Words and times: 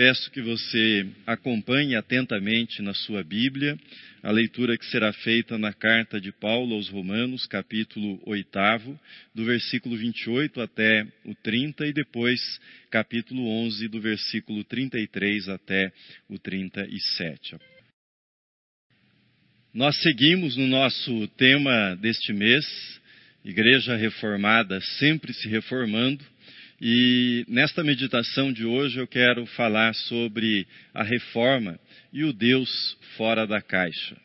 peço 0.00 0.30
que 0.30 0.40
você 0.40 1.06
acompanhe 1.26 1.94
atentamente 1.94 2.80
na 2.80 2.94
sua 2.94 3.22
Bíblia 3.22 3.78
a 4.22 4.30
leitura 4.30 4.78
que 4.78 4.86
será 4.86 5.12
feita 5.12 5.58
na 5.58 5.74
carta 5.74 6.18
de 6.18 6.32
Paulo 6.32 6.74
aos 6.74 6.88
Romanos, 6.88 7.44
capítulo 7.44 8.18
8, 8.24 8.98
do 9.34 9.44
versículo 9.44 9.98
28 9.98 10.58
até 10.62 11.06
o 11.22 11.34
30, 11.34 11.86
e 11.86 11.92
depois 11.92 12.40
capítulo 12.90 13.46
11, 13.46 13.88
do 13.88 14.00
versículo 14.00 14.64
33 14.64 15.50
até 15.50 15.92
o 16.30 16.38
37. 16.38 17.58
Nós 19.74 20.00
seguimos 20.00 20.56
no 20.56 20.66
nosso 20.66 21.28
tema 21.36 21.94
deste 21.96 22.32
mês, 22.32 22.64
Igreja 23.44 23.96
Reformada 23.96 24.80
sempre 24.98 25.34
se 25.34 25.46
reformando, 25.46 26.24
e 26.80 27.44
nesta 27.46 27.84
meditação 27.84 28.50
de 28.50 28.64
hoje 28.64 28.98
eu 28.98 29.06
quero 29.06 29.44
falar 29.44 29.94
sobre 29.94 30.66
a 30.94 31.02
reforma 31.02 31.78
e 32.10 32.24
o 32.24 32.32
Deus 32.32 32.96
fora 33.18 33.46
da 33.46 33.60
caixa. 33.60 34.16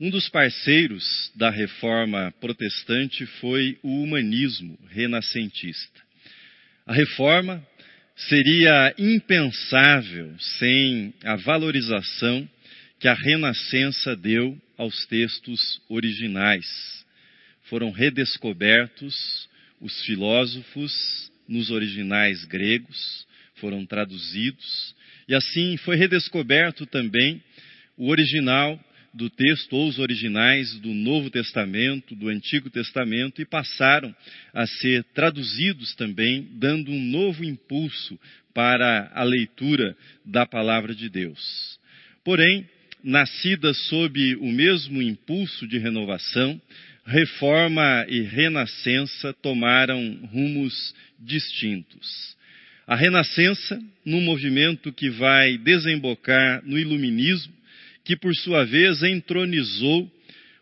Um 0.00 0.08
dos 0.08 0.30
parceiros 0.30 1.30
da 1.36 1.50
reforma 1.50 2.32
protestante 2.40 3.26
foi 3.26 3.78
o 3.82 4.02
humanismo 4.02 4.78
renascentista. 4.88 6.00
A 6.86 6.94
reforma 6.94 7.62
seria 8.16 8.94
impensável 8.96 10.34
sem 10.38 11.12
a 11.22 11.36
valorização 11.36 12.48
que 12.98 13.08
a 13.08 13.14
renascença 13.14 14.16
deu 14.16 14.58
aos 14.78 15.04
textos 15.06 15.82
originais. 15.88 16.66
Foram 17.64 17.90
redescobertos 17.90 19.14
os 19.80 20.04
filósofos 20.04 21.30
nos 21.48 21.70
originais 21.70 22.44
gregos, 22.44 23.26
foram 23.56 23.86
traduzidos, 23.86 24.94
e 25.28 25.34
assim 25.34 25.76
foi 25.78 25.96
redescoberto 25.96 26.86
também 26.86 27.42
o 27.96 28.08
original 28.08 28.78
do 29.14 29.30
texto, 29.30 29.74
ou 29.74 29.88
os 29.88 29.98
originais 29.98 30.78
do 30.80 30.92
Novo 30.92 31.30
Testamento, 31.30 32.16
do 32.16 32.28
Antigo 32.28 32.68
Testamento, 32.68 33.40
e 33.40 33.44
passaram 33.44 34.14
a 34.52 34.66
ser 34.66 35.04
traduzidos 35.14 35.94
também, 35.94 36.48
dando 36.54 36.90
um 36.90 37.00
novo 37.00 37.44
impulso 37.44 38.18
para 38.52 39.10
a 39.14 39.22
leitura 39.22 39.96
da 40.24 40.44
palavra 40.44 40.94
de 40.94 41.08
Deus. 41.08 41.78
Porém, 42.24 42.68
nascidas 43.04 43.78
sob 43.88 44.36
o 44.36 44.50
mesmo 44.50 45.00
impulso 45.00 45.66
de 45.68 45.78
renovação, 45.78 46.60
reforma 47.06 48.06
e 48.08 48.22
renascença 48.22 49.32
tomaram 49.34 50.28
rumos 50.32 50.94
distintos. 51.18 52.34
A 52.86 52.96
renascença, 52.96 53.80
num 54.04 54.20
movimento 54.20 54.92
que 54.92 55.10
vai 55.10 55.56
desembocar 55.58 56.62
no 56.64 56.78
iluminismo, 56.78 57.52
que 58.04 58.16
por 58.16 58.34
sua 58.34 58.64
vez 58.64 59.02
entronizou 59.02 60.10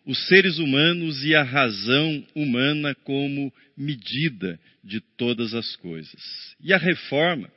os 0.07 0.27
seres 0.29 0.59
humanos 0.59 1.25
e 1.25 1.35
a 1.35 1.43
razão 1.43 2.25
humana 2.35 2.95
como 3.05 3.53
medida 3.77 4.59
de 4.83 5.01
todas 5.01 5.55
as 5.55 5.77
coisas. 5.77 6.21
E 6.61 6.73
a 6.73 6.79
reforma? 6.79 7.51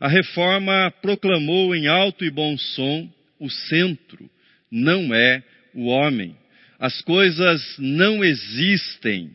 A 0.00 0.08
reforma 0.08 0.90
proclamou 1.02 1.74
em 1.74 1.86
alto 1.86 2.24
e 2.24 2.30
bom 2.30 2.56
som 2.58 3.10
o 3.38 3.50
centro 3.50 4.30
não 4.70 5.14
é 5.14 5.42
o 5.74 5.86
homem, 5.86 6.36
as 6.84 7.00
coisas 7.00 7.62
não 7.78 8.22
existem, 8.22 9.30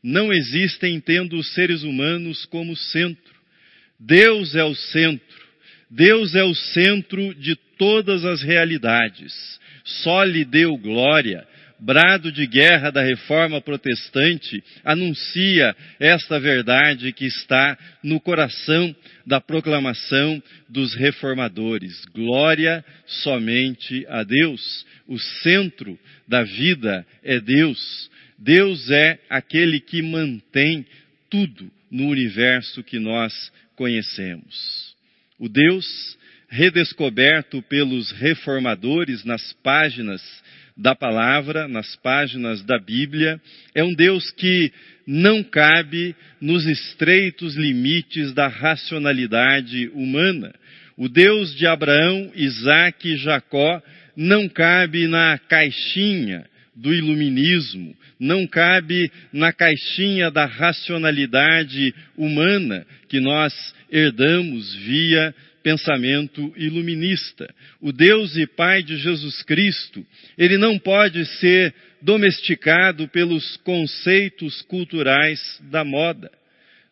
não 0.00 0.32
existem 0.32 1.00
tendo 1.00 1.36
os 1.36 1.52
seres 1.52 1.82
humanos 1.82 2.44
como 2.44 2.76
centro. 2.76 3.34
Deus 3.98 4.54
é 4.54 4.62
o 4.62 4.72
centro. 4.72 5.42
Deus 5.90 6.36
é 6.36 6.44
o 6.44 6.54
centro 6.54 7.34
de 7.34 7.56
todas 7.76 8.24
as 8.24 8.40
realidades. 8.40 9.34
Só 9.82 10.22
lhe 10.22 10.44
deu 10.44 10.76
glória. 10.76 11.44
Brado 11.84 12.30
de 12.30 12.46
guerra 12.46 12.90
da 12.92 13.02
reforma 13.02 13.60
protestante 13.60 14.62
anuncia 14.84 15.74
esta 15.98 16.38
verdade 16.38 17.12
que 17.12 17.24
está 17.24 17.76
no 18.04 18.20
coração 18.20 18.94
da 19.26 19.40
proclamação 19.40 20.40
dos 20.68 20.94
reformadores. 20.94 22.04
Glória 22.14 22.84
somente 23.04 24.06
a 24.08 24.22
Deus. 24.22 24.86
O 25.08 25.18
centro 25.18 25.98
da 26.28 26.44
vida 26.44 27.04
é 27.20 27.40
Deus. 27.40 28.08
Deus 28.38 28.88
é 28.88 29.18
aquele 29.28 29.80
que 29.80 30.02
mantém 30.02 30.86
tudo 31.28 31.68
no 31.90 32.06
universo 32.06 32.84
que 32.84 33.00
nós 33.00 33.50
conhecemos. 33.74 34.94
O 35.36 35.48
Deus 35.48 36.16
redescoberto 36.48 37.60
pelos 37.62 38.12
reformadores 38.12 39.24
nas 39.24 39.52
páginas 39.64 40.22
da 40.76 40.94
palavra, 40.94 41.68
nas 41.68 41.96
páginas 41.96 42.62
da 42.62 42.78
Bíblia, 42.78 43.40
é 43.74 43.84
um 43.84 43.94
Deus 43.94 44.30
que 44.30 44.72
não 45.06 45.42
cabe 45.42 46.14
nos 46.40 46.66
estreitos 46.66 47.56
limites 47.56 48.32
da 48.32 48.48
racionalidade 48.48 49.88
humana. 49.94 50.52
O 50.96 51.08
Deus 51.08 51.54
de 51.54 51.66
Abraão, 51.66 52.30
Isaac 52.34 53.08
e 53.08 53.16
Jacó 53.16 53.82
não 54.16 54.48
cabe 54.48 55.06
na 55.06 55.38
caixinha 55.38 56.44
do 56.74 56.92
iluminismo, 56.92 57.94
não 58.18 58.46
cabe 58.46 59.10
na 59.32 59.52
caixinha 59.52 60.30
da 60.30 60.46
racionalidade 60.46 61.94
humana 62.16 62.86
que 63.08 63.20
nós 63.20 63.52
herdamos 63.90 64.74
via 64.76 65.34
pensamento 65.62 66.52
iluminista. 66.56 67.52
O 67.80 67.92
Deus 67.92 68.36
e 68.36 68.46
Pai 68.46 68.82
de 68.82 68.96
Jesus 68.96 69.42
Cristo, 69.42 70.04
ele 70.36 70.58
não 70.58 70.78
pode 70.78 71.24
ser 71.38 71.74
domesticado 72.00 73.08
pelos 73.08 73.56
conceitos 73.58 74.62
culturais 74.62 75.60
da 75.70 75.84
moda. 75.84 76.30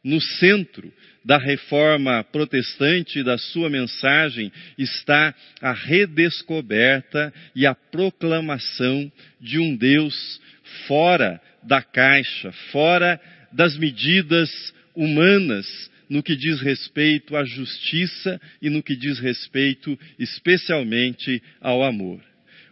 No 0.03 0.21
centro 0.21 0.93
da 1.23 1.37
reforma 1.37 2.25
protestante 2.25 3.19
e 3.19 3.23
da 3.23 3.37
sua 3.37 3.69
mensagem 3.69 4.51
está 4.79 5.35
a 5.61 5.73
redescoberta 5.73 7.33
e 7.55 7.67
a 7.67 7.75
proclamação 7.75 9.13
de 9.39 9.59
um 9.59 9.77
Deus 9.77 10.41
fora 10.87 11.41
da 11.63 11.83
caixa, 11.83 12.51
fora 12.73 13.21
das 13.53 13.77
medidas 13.77 14.51
humanas 14.95 15.91
no 16.11 16.25
que 16.25 16.35
diz 16.35 16.61
respeito 16.61 17.37
à 17.37 17.45
justiça 17.45 18.41
e 18.61 18.69
no 18.69 18.83
que 18.83 18.97
diz 18.97 19.21
respeito 19.21 19.97
especialmente 20.19 21.41
ao 21.61 21.85
amor. 21.85 22.21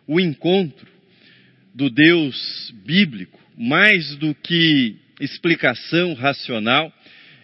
O 0.09 0.19
encontro 0.19 0.89
do 1.73 1.89
Deus 1.89 2.75
bíblico, 2.85 3.39
mais 3.57 4.17
do 4.17 4.35
que 4.35 4.97
explicação 5.21 6.15
racional, 6.15 6.93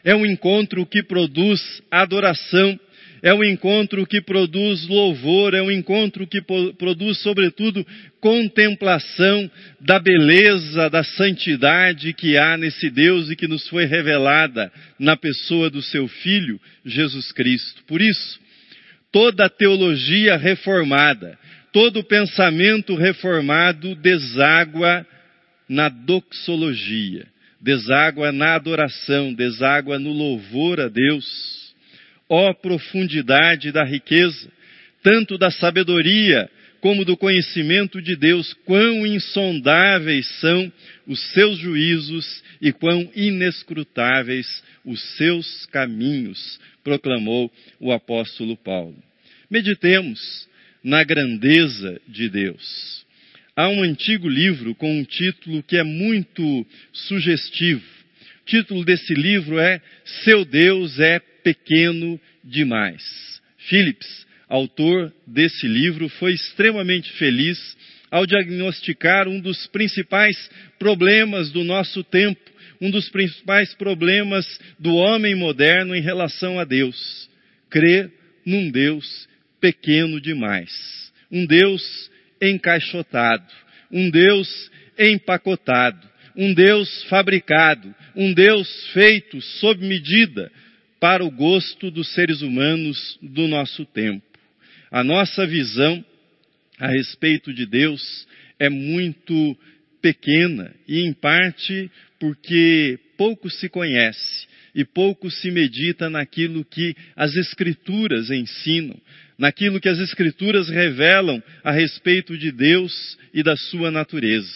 é 0.03 0.15
um 0.15 0.27
encontro 0.27 0.85
que 0.85 1.03
produz 1.03 1.61
adoração, 1.91 2.79
é 3.25 3.33
um 3.33 3.43
encontro 3.43 4.07
que 4.07 4.21
produz 4.21 4.87
louvor, 4.87 5.55
é 5.55 5.63
um 5.63 5.71
encontro 5.71 6.27
que 6.27 6.43
produz, 6.43 7.23
sobretudo, 7.23 7.83
contemplação 8.21 9.51
da 9.81 9.99
beleza, 9.99 10.91
da 10.91 11.03
santidade 11.03 12.13
que 12.13 12.37
há 12.37 12.59
nesse 12.59 12.91
Deus 12.91 13.31
e 13.31 13.35
que 13.35 13.49
nos 13.49 13.67
foi 13.67 13.87
revelada 13.87 14.71
na 14.99 15.17
pessoa 15.17 15.71
do 15.71 15.81
seu 15.81 16.07
Filho, 16.07 16.61
Jesus 16.85 17.33
Cristo. 17.33 17.83
Por 17.87 18.03
isso, 18.03 18.39
toda 19.11 19.47
a 19.47 19.51
teologia 19.51 20.37
reformada, 20.37 21.39
todo 21.73 22.01
o 22.01 22.05
pensamento 22.05 22.95
reformado 22.95 23.95
deságua 23.95 25.07
na 25.67 25.89
doxologia 25.89 27.27
deságua 27.59 28.31
na 28.31 28.57
adoração, 28.57 29.33
deságua 29.33 29.99
no 29.99 30.13
louvor 30.13 30.79
a 30.79 30.89
Deus. 30.89 31.64
Ó 32.37 32.53
profundidade 32.53 33.71
da 33.71 33.85
riqueza, 33.85 34.51
tanto 35.05 35.39
da 35.39 35.53
sabedoria 35.53 36.51
como 36.81 37.05
do 37.05 37.17
conhecimento 37.17 38.03
de 38.03 38.17
Deus, 38.17 38.53
quão 38.65 39.07
insondáveis 39.07 40.27
são 40.41 40.73
os 41.07 41.21
seus 41.33 41.57
juízos 41.59 42.43
e 42.61 42.73
quão 42.73 43.09
inescrutáveis 43.15 44.65
os 44.85 45.01
seus 45.17 45.65
caminhos, 45.67 46.59
proclamou 46.83 47.53
o 47.79 47.93
apóstolo 47.93 48.57
Paulo. 48.57 49.01
Meditemos 49.49 50.49
na 50.83 51.05
grandeza 51.05 52.01
de 52.09 52.29
Deus. 52.29 53.07
Há 53.55 53.69
um 53.69 53.81
antigo 53.85 54.29
livro 54.29 54.75
com 54.75 54.93
um 54.93 55.05
título 55.05 55.63
que 55.63 55.77
é 55.77 55.85
muito 55.85 56.67
sugestivo. 56.93 57.94
Título 58.47 58.85
desse 58.85 59.15
livro 59.15 59.59
é 59.59 59.81
Seu 60.23 60.45
Deus 60.45 61.01
é 61.01 61.19
Pequeno 61.19 62.21
Demais. 62.43 63.03
Phillips, 63.57 64.27
autor 64.49 65.11
desse 65.27 65.67
livro, 65.67 66.11
foi 66.11 66.35
extremamente 66.35 67.11
feliz 67.13 67.59
ao 68.11 68.27
diagnosticar 68.27 69.29
um 69.29 69.41
dos 69.41 69.67
principais 69.69 70.37
problemas 70.79 71.51
do 71.51 71.65
nosso 71.65 72.05
tempo, 72.05 72.39
um 72.83 72.91
dos 72.91 73.09
principais 73.09 73.75
problemas 73.75 74.47
do 74.79 74.95
homem 74.95 75.35
moderno 75.35 75.95
em 75.95 76.03
relação 76.03 76.59
a 76.61 76.65
Deus: 76.65 77.31
crer 77.71 78.13
num 78.45 78.71
Deus 78.71 79.27
pequeno 79.59 80.21
demais, 80.21 80.71
um 81.31 81.47
Deus 81.47 82.11
encaixotado, 82.43 83.51
um 83.91 84.11
Deus 84.11 84.71
empacotado, 84.99 86.14
um 86.37 86.53
Deus 86.53 87.05
fabricado, 87.05 87.95
um 88.15 88.33
Deus 88.33 88.69
feito 88.93 89.41
sob 89.41 89.85
medida 89.87 90.51
para 91.01 91.25
o 91.25 91.31
gosto 91.31 91.91
dos 91.91 92.13
seres 92.15 92.43
humanos 92.43 93.19
do 93.23 93.47
nosso 93.47 93.85
tempo. 93.85 94.25
A 94.91 95.05
nossa 95.05 95.47
visão 95.47 96.05
a 96.79 96.89
respeito 96.89 97.53
de 97.53 97.67
Deus 97.67 98.27
é 98.59 98.69
muito 98.69 99.57
pequena 100.01 100.75
e, 100.87 101.01
em 101.01 101.13
parte, 101.13 101.91
porque 102.19 102.99
pouco 103.17 103.51
se 103.51 103.69
conhece 103.69 104.47
e 104.75 104.85
pouco 104.85 105.31
se 105.31 105.51
medita 105.51 106.11
naquilo 106.11 106.65
que 106.65 106.97
as 107.15 107.35
Escrituras 107.37 108.31
ensinam, 108.31 109.01
naquilo 109.39 109.81
que 109.81 109.89
as 109.89 109.99
Escrituras 109.99 110.69
revelam 110.69 111.43
a 111.63 111.71
respeito 111.71 112.37
de 112.37 112.51
Deus 112.51 113.19
e 113.33 113.43
da 113.43 113.57
sua 113.57 113.91
natureza. 113.91 114.53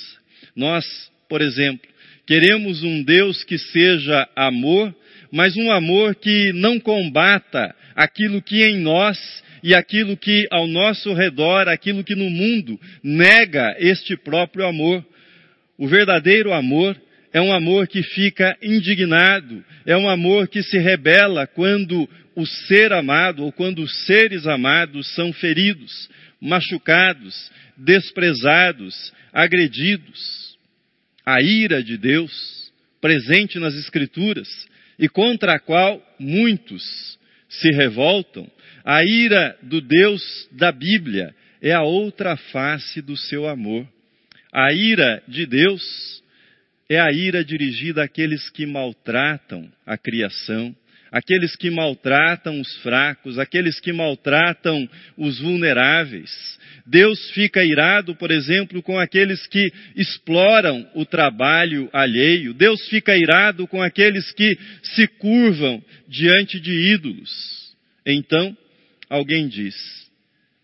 Nós, 0.57 0.85
por 1.29 1.43
exemplo, 1.43 1.89
queremos 2.27 2.83
um 2.83 3.03
Deus 3.03 3.45
que 3.45 3.59
seja 3.59 4.29
amor, 4.35 4.95
mas 5.31 5.57
um 5.57 5.71
amor 5.71 6.15
que 6.15 6.53
não 6.53 6.81
combata 6.81 7.75
aquilo 7.95 8.41
que 8.41 8.63
em 8.65 8.79
nós 8.79 9.19
e 9.63 9.75
aquilo 9.75 10.17
que 10.17 10.47
ao 10.51 10.67
nosso 10.67 11.13
redor, 11.13 11.69
aquilo 11.69 12.05
que 12.05 12.15
no 12.15 12.31
mundo 12.31 12.79
nega 13.03 13.77
este 13.79 14.17
próprio 14.17 14.67
amor. 14.67 15.05
O 15.77 15.87
verdadeiro 15.87 16.53
amor 16.53 16.97
é 17.33 17.41
um 17.41 17.53
amor 17.53 17.87
que 17.87 18.03
fica 18.03 18.57
indignado, 18.63 19.65
é 19.85 19.97
um 19.97 20.09
amor 20.09 20.49
que 20.49 20.63
se 20.63 20.79
rebela 20.79 21.47
quando 21.47 22.09
o 22.35 22.47
ser 22.47 22.93
amado 22.93 23.45
ou 23.45 23.53
quando 23.53 23.83
os 23.83 24.07
seres 24.07 24.47
amados 24.47 25.13
são 25.15 25.33
feridos, 25.33 26.09
machucados, 26.41 27.51
desprezados, 27.77 29.13
agredidos. 29.33 30.48
A 31.31 31.43
ira 31.43 31.83
de 31.83 31.99
Deus, 31.99 32.73
presente 33.03 33.59
nas 33.59 33.75
Escrituras, 33.75 34.49
e 34.99 35.11
contra 35.11 35.57
a 35.57 35.59
qual 35.61 36.03
muitos 36.19 37.19
se 37.51 37.69
revoltam, 37.71 38.51
a 38.83 39.05
ira 39.05 39.55
do 39.61 39.79
Deus 39.79 40.49
da 40.53 40.73
Bíblia 40.73 41.35
é 41.61 41.75
a 41.75 41.83
outra 41.83 42.35
face 42.35 43.03
do 43.03 43.15
seu 43.15 43.47
amor. 43.47 43.87
A 44.51 44.73
ira 44.73 45.23
de 45.29 45.45
Deus 45.45 45.83
é 46.89 46.99
a 46.99 47.13
ira 47.13 47.45
dirigida 47.45 48.05
àqueles 48.05 48.49
que 48.49 48.65
maltratam 48.65 49.71
a 49.85 49.99
criação, 49.99 50.75
aqueles 51.11 51.57
que 51.57 51.71
maltratam 51.71 52.61
os 52.61 52.77
fracos, 52.79 53.39
aqueles 53.39 53.81
que 53.81 53.93
maltratam 53.93 54.89
os 55.17 55.39
vulneráveis. 55.41 56.31
Deus 56.87 57.31
fica 57.31 57.65
irado, 57.65 58.15
por 58.15 58.31
exemplo, 58.31 58.83
com 58.83 58.99
aqueles 58.99 59.47
que 59.47 59.73
exploram 59.97 60.89
o 60.95 61.05
trabalho 61.05 61.89
alheio. 61.93 62.55
Deus 62.55 62.89
fica 62.89 63.17
irado 63.17 63.67
com 63.67 63.83
aqueles 63.83 64.33
que 64.33 64.59
se 64.83 65.07
curvam 65.07 65.83
diante 66.09 66.59
de 66.61 66.73
ídolos. 66.73 67.75
Então, 68.07 68.57
alguém 69.09 69.49
diz: 69.49 69.75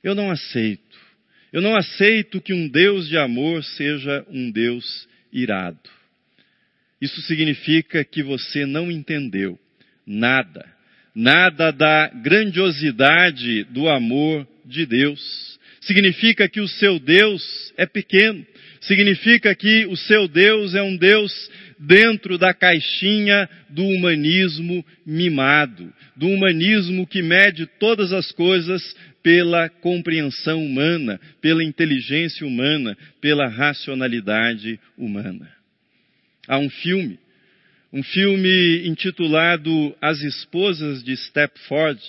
Eu 0.02 0.14
não 0.14 0.30
aceito. 0.30 0.82
Eu 1.52 1.60
não 1.62 1.76
aceito 1.76 2.40
que 2.40 2.52
um 2.52 2.68
Deus 2.68 3.08
de 3.08 3.16
amor 3.16 3.62
seja 3.62 4.24
um 4.28 4.50
Deus 4.50 5.06
irado. 5.32 5.78
Isso 7.00 7.20
significa 7.22 8.02
que 8.04 8.22
você 8.22 8.66
não 8.66 8.90
entendeu 8.90 9.58
nada, 10.06 10.64
nada 11.14 11.70
da 11.70 12.08
grandiosidade 12.08 13.64
do 13.64 13.88
amor 13.88 14.46
de 14.64 14.86
Deus. 14.86 15.20
Significa 15.80 16.48
que 16.48 16.60
o 16.60 16.68
seu 16.68 16.98
Deus 16.98 17.42
é 17.76 17.86
pequeno, 17.86 18.44
significa 18.80 19.54
que 19.54 19.86
o 19.86 19.96
seu 19.96 20.26
Deus 20.26 20.74
é 20.74 20.82
um 20.82 20.96
Deus 20.96 21.32
dentro 21.78 22.38
da 22.38 22.54
caixinha 22.54 23.48
do 23.68 23.84
humanismo 23.84 24.84
mimado, 25.04 25.92
do 26.16 26.28
humanismo 26.28 27.06
que 27.06 27.22
mede 27.22 27.66
todas 27.78 28.12
as 28.12 28.32
coisas 28.32 28.96
pela 29.22 29.68
compreensão 29.68 30.64
humana, 30.64 31.20
pela 31.40 31.64
inteligência 31.64 32.46
humana, 32.46 32.96
pela 33.20 33.48
racionalidade 33.48 34.78
humana. 34.96 35.50
Há 36.46 36.58
um 36.58 36.68
filme, 36.68 37.18
um 37.94 38.02
filme 38.02 38.88
intitulado 38.88 39.94
As 40.02 40.20
Esposas 40.20 41.04
de 41.04 41.16
Stepford. 41.16 42.02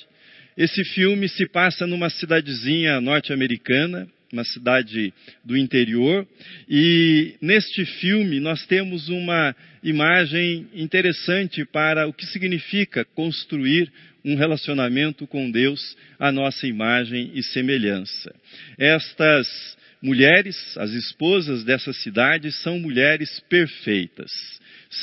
Esse 0.58 0.84
filme 0.84 1.30
se 1.30 1.48
passa 1.48 1.86
numa 1.86 2.10
cidadezinha 2.10 3.00
norte-americana, 3.00 4.08
uma 4.34 4.44
cidade 4.44 5.14
do 5.44 5.56
interior, 5.56 6.28
e 6.68 7.36
neste 7.40 7.86
filme 7.86 8.40
nós 8.40 8.66
temos 8.66 9.10
uma 9.10 9.56
imagem 9.84 10.68
interessante 10.74 11.64
para 11.64 12.08
o 12.08 12.14
que 12.14 12.26
significa 12.26 13.06
construir 13.06 13.92
um 14.26 14.36
relacionamento 14.36 15.28
com 15.28 15.52
Deus 15.52 15.96
à 16.18 16.32
nossa 16.32 16.66
imagem 16.66 17.30
e 17.36 17.44
semelhança. 17.44 18.34
Estas 18.80 19.48
mulheres, 20.02 20.58
as 20.78 20.90
esposas 20.92 21.64
dessa 21.64 21.94
cidade, 21.94 22.52
são 22.52 22.80
mulheres 22.80 23.40
perfeitas, 23.48 24.32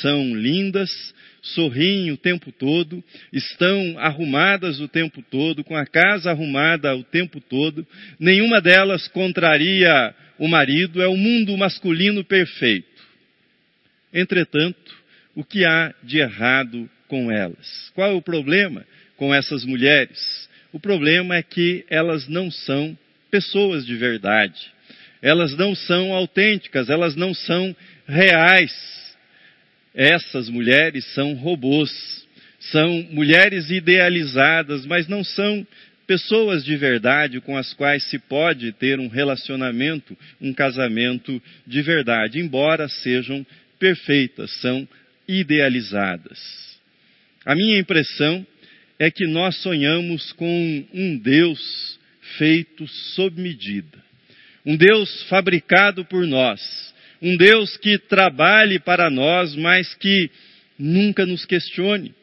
são 0.01 0.35
lindas, 0.35 1.13
sorriem 1.41 2.11
o 2.11 2.17
tempo 2.17 2.51
todo, 2.51 3.03
estão 3.31 3.99
arrumadas 3.99 4.79
o 4.79 4.87
tempo 4.87 5.21
todo, 5.29 5.63
com 5.63 5.75
a 5.75 5.85
casa 5.85 6.31
arrumada 6.31 6.95
o 6.95 7.03
tempo 7.03 7.41
todo, 7.41 7.85
nenhuma 8.19 8.61
delas 8.61 9.07
contraria 9.09 10.15
o 10.39 10.47
marido, 10.47 11.01
é 11.01 11.07
o 11.07 11.17
mundo 11.17 11.55
masculino 11.57 12.23
perfeito. 12.23 12.87
Entretanto, 14.13 14.95
o 15.35 15.43
que 15.43 15.65
há 15.65 15.93
de 16.01 16.19
errado 16.19 16.89
com 17.07 17.31
elas? 17.31 17.91
Qual 17.93 18.09
é 18.09 18.13
o 18.13 18.21
problema 18.21 18.85
com 19.17 19.33
essas 19.33 19.65
mulheres? 19.65 20.49
O 20.71 20.79
problema 20.79 21.35
é 21.35 21.43
que 21.43 21.85
elas 21.89 22.27
não 22.27 22.49
são 22.49 22.97
pessoas 23.29 23.85
de 23.85 23.95
verdade. 23.95 24.71
Elas 25.21 25.55
não 25.55 25.75
são 25.75 26.13
autênticas, 26.13 26.89
elas 26.89 27.15
não 27.15 27.33
são 27.33 27.75
reais 28.07 29.02
essas 29.93 30.49
mulheres 30.49 31.05
são 31.13 31.33
robôs, 31.33 31.91
são 32.59 33.07
mulheres 33.11 33.69
idealizadas, 33.69 34.85
mas 34.85 35.07
não 35.07 35.23
são 35.23 35.65
pessoas 36.07 36.63
de 36.63 36.75
verdade 36.75 37.39
com 37.39 37.55
as 37.57 37.73
quais 37.73 38.03
se 38.09 38.19
pode 38.19 38.71
ter 38.73 38.99
um 38.99 39.07
relacionamento, 39.07 40.17
um 40.41 40.53
casamento 40.53 41.41
de 41.65 41.81
verdade, 41.81 42.39
embora 42.39 42.87
sejam 42.87 43.45
perfeitas, 43.79 44.51
são 44.61 44.87
idealizadas. 45.27 46.39
A 47.45 47.55
minha 47.55 47.79
impressão 47.79 48.45
é 48.99 49.11
que 49.11 49.27
nós 49.27 49.57
sonhamos 49.57 50.31
com 50.33 50.85
um 50.93 51.17
Deus 51.17 51.99
feito 52.37 52.87
sob 52.87 53.41
medida, 53.41 54.01
um 54.65 54.77
Deus 54.77 55.23
fabricado 55.23 56.05
por 56.05 56.25
nós, 56.25 56.92
um 57.23 57.37
Deus 57.37 57.77
que 57.77 57.97
trabalhe 57.97 58.79
para 58.79 59.09
nós, 59.09 59.55
mas 59.55 59.95
que 59.95 60.29
nunca 60.77 61.25
nos 61.25 61.45
questione, 61.45 62.13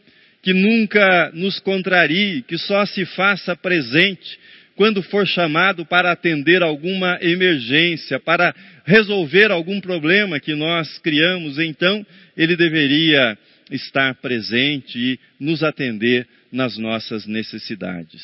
que 0.43 0.53
nunca 0.53 1.31
nos 1.33 1.59
contrarie, 1.59 2.43
que 2.43 2.59
só 2.59 2.85
se 2.85 3.07
faça 3.07 3.57
presente 3.57 4.39
quando 4.77 5.03
for 5.03 5.27
chamado 5.27 5.87
para 5.87 6.13
atender 6.13 6.63
alguma 6.63 7.19
emergência, 7.23 8.21
para 8.21 8.55
resolver 8.85 9.51
algum 9.51 9.81
problema 9.81 10.39
que 10.39 10.55
nós 10.55 10.99
criamos, 10.99 11.59
então 11.59 12.07
ele 12.37 12.55
deveria 12.55 13.39
estar 13.71 14.15
presente 14.17 14.99
e 14.99 15.19
nos 15.39 15.63
atender 15.63 16.27
nas 16.53 16.77
nossas 16.77 17.27
necessidades. 17.27 18.23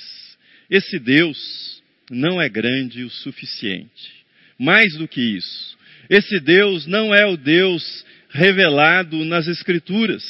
Esse 0.70 0.98
Deus 0.98 1.82
não 2.10 2.40
é 2.40 2.48
grande 2.48 3.02
o 3.02 3.10
suficiente. 3.10 4.16
Mais 4.58 4.94
do 4.96 5.06
que 5.06 5.20
isso, 5.20 5.75
esse 6.08 6.40
Deus 6.40 6.86
não 6.86 7.14
é 7.14 7.26
o 7.26 7.36
Deus 7.36 8.04
revelado 8.30 9.24
nas 9.24 9.46
Escrituras. 9.46 10.22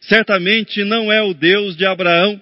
Certamente 0.00 0.84
não 0.84 1.12
é 1.12 1.22
o 1.22 1.34
Deus 1.34 1.76
de 1.76 1.84
Abraão, 1.84 2.40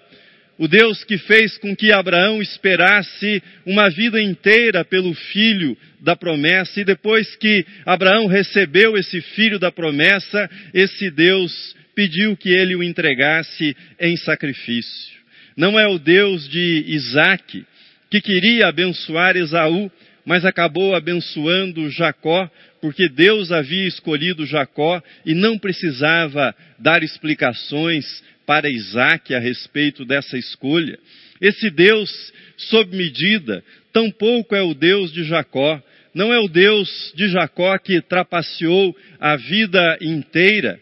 o 0.59 0.67
Deus 0.67 1.05
que 1.05 1.17
fez 1.19 1.57
com 1.59 1.75
que 1.75 1.93
Abraão 1.93 2.43
esperasse 2.43 3.43
uma 3.65 3.89
vida 3.89 4.21
inteira 4.21 4.85
pelo 4.85 5.15
filho 5.15 5.77
da 6.01 6.17
promessa, 6.17 6.81
e 6.81 6.85
depois 6.85 7.37
que 7.37 7.65
Abraão 7.87 8.27
recebeu 8.27 8.97
esse 8.97 9.21
filho 9.21 9.59
da 9.59 9.71
promessa, 9.71 10.51
esse 10.75 11.11
Deus 11.11 11.77
pediu 11.95 12.37
que 12.37 12.51
ele 12.51 12.75
o 12.77 12.83
entregasse 12.83 13.77
em 14.01 14.17
sacrifício. 14.17 15.19
Não 15.57 15.79
é 15.79 15.87
o 15.89 15.99
Deus 15.99 16.49
de 16.49 16.85
Isaac, 16.87 17.65
que 18.11 18.21
queria 18.21 18.69
abençoar 18.69 19.37
Esaú, 19.37 19.91
mas 20.25 20.45
acabou 20.45 20.95
abençoando 20.95 21.91
Jacó, 21.91 22.51
porque 22.81 23.09
Deus 23.09 23.51
havia 23.51 23.87
escolhido 23.87 24.47
Jacó 24.47 25.03
e 25.25 25.35
não 25.35 25.59
precisava 25.59 26.55
dar 26.79 27.03
explicações 27.03 28.23
para 28.47 28.71
Isaac 28.71 29.35
a 29.35 29.39
respeito 29.39 30.05
dessa 30.05 30.39
escolha. 30.39 30.99
Esse 31.41 31.71
Deus, 31.71 32.11
sob 32.57 32.97
medida, 32.97 33.63
tampouco 33.93 34.55
é 34.55 34.63
o 34.63 34.75
Deus 34.75 35.13
de 35.13 35.25
Jacó, 35.25 35.83
não 36.15 36.33
é 36.33 36.39
o 36.39 36.49
Deus 36.49 37.13
de 37.15 37.29
Jacó 37.29 37.77
que 37.79 38.01
trapaceou 38.01 38.97
a 39.21 39.37
vida 39.37 39.99
inteira 40.01 40.81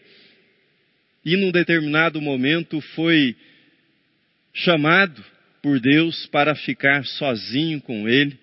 e 1.27 1.35
num 1.35 1.51
determinado 1.51 2.21
momento 2.21 2.79
foi 2.95 3.35
chamado 4.53 5.21
por 5.61 5.77
Deus 5.77 6.25
para 6.27 6.55
ficar 6.55 7.03
sozinho 7.03 7.81
com 7.81 8.07
ele. 8.07 8.39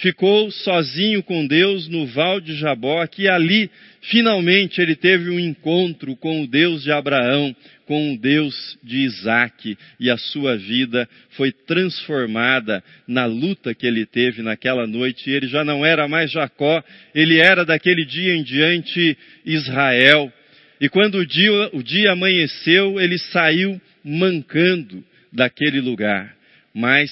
Ficou 0.00 0.48
sozinho 0.50 1.24
com 1.24 1.44
Deus 1.44 1.88
no 1.88 2.06
Val 2.06 2.40
de 2.40 2.54
Jaboque 2.54 3.22
e 3.22 3.28
ali, 3.28 3.68
finalmente, 4.02 4.80
ele 4.80 4.94
teve 4.94 5.28
um 5.28 5.40
encontro 5.40 6.14
com 6.14 6.42
o 6.42 6.46
Deus 6.46 6.84
de 6.84 6.92
Abraão, 6.92 7.54
com 7.84 8.12
o 8.12 8.18
Deus 8.18 8.78
de 8.80 8.98
Isaac, 8.98 9.76
e 9.98 10.08
a 10.08 10.16
sua 10.16 10.56
vida 10.56 11.08
foi 11.30 11.50
transformada 11.50 12.84
na 13.08 13.24
luta 13.24 13.74
que 13.74 13.86
ele 13.86 14.06
teve 14.06 14.40
naquela 14.40 14.86
noite. 14.86 15.30
Ele 15.30 15.48
já 15.48 15.64
não 15.64 15.84
era 15.84 16.06
mais 16.06 16.30
Jacó, 16.30 16.84
ele 17.12 17.38
era 17.38 17.64
daquele 17.64 18.04
dia 18.04 18.36
em 18.36 18.44
diante 18.44 19.18
Israel. 19.44 20.32
E 20.80 20.88
quando 20.88 21.16
o 21.16 21.26
dia, 21.26 21.70
o 21.72 21.82
dia 21.82 22.12
amanheceu, 22.12 23.00
ele 23.00 23.18
saiu 23.18 23.80
mancando 24.04 25.02
daquele 25.32 25.80
lugar. 25.80 26.36
Mas, 26.72 27.10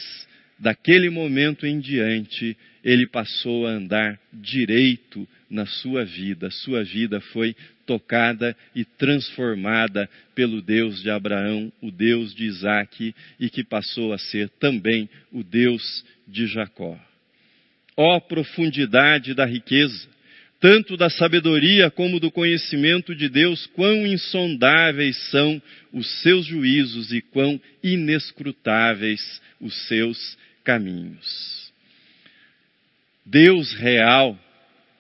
daquele 0.59 1.11
momento 1.11 1.67
em 1.67 1.81
diante, 1.81 2.57
ele 2.87 3.05
passou 3.05 3.67
a 3.67 3.71
andar 3.71 4.17
direito 4.33 5.27
na 5.51 5.67
sua 5.67 6.05
vida. 6.05 6.53
Sua 6.53 6.85
vida 6.85 7.21
foi 7.21 7.57
tocada 7.85 8.57
e 8.77 8.85
transformada 8.85 10.09
pelo 10.37 10.63
Deus 10.63 11.03
de 11.03 11.11
Abraão, 11.11 11.73
o 11.83 11.91
Deus 11.91 12.33
de 12.33 12.45
Isaac, 12.45 13.13
e 13.41 13.51
que 13.51 13.65
passou 13.65 14.13
a 14.13 14.19
ser 14.19 14.49
também 14.61 15.11
o 15.33 15.43
Deus 15.43 16.05
de 16.29 16.47
Jacó. 16.47 16.97
Ó 17.97 18.21
profundidade 18.21 19.35
da 19.35 19.45
riqueza! 19.45 20.09
tanto 20.59 20.97
da 20.97 21.11
sabedoria 21.11 21.91
como 21.91 22.19
do 22.19 22.31
conhecimento 22.31 23.15
de 23.15 23.29
Deus, 23.29 23.67
quão 23.75 24.07
insondáveis 24.07 25.15
são 25.31 25.61
os 25.93 26.23
seus 26.23 26.47
juízos 26.47 27.13
e 27.13 27.21
quão 27.21 27.61
inescrutáveis 27.83 29.43
os 29.61 29.75
seus 29.87 30.39
caminhos. 30.65 31.66
Deus 33.27 33.75
real 33.75 34.39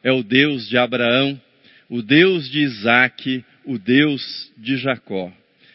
é 0.02 0.10
o 0.10 0.22
Deus 0.22 0.68
de 0.68 0.76
Abraão, 0.76 1.40
o 1.88 2.02
Deus 2.02 2.50
de 2.50 2.60
Isaac, 2.60 3.44
o 3.64 3.78
Deus 3.78 4.50
de 4.58 4.76
Jacó. 4.76 5.32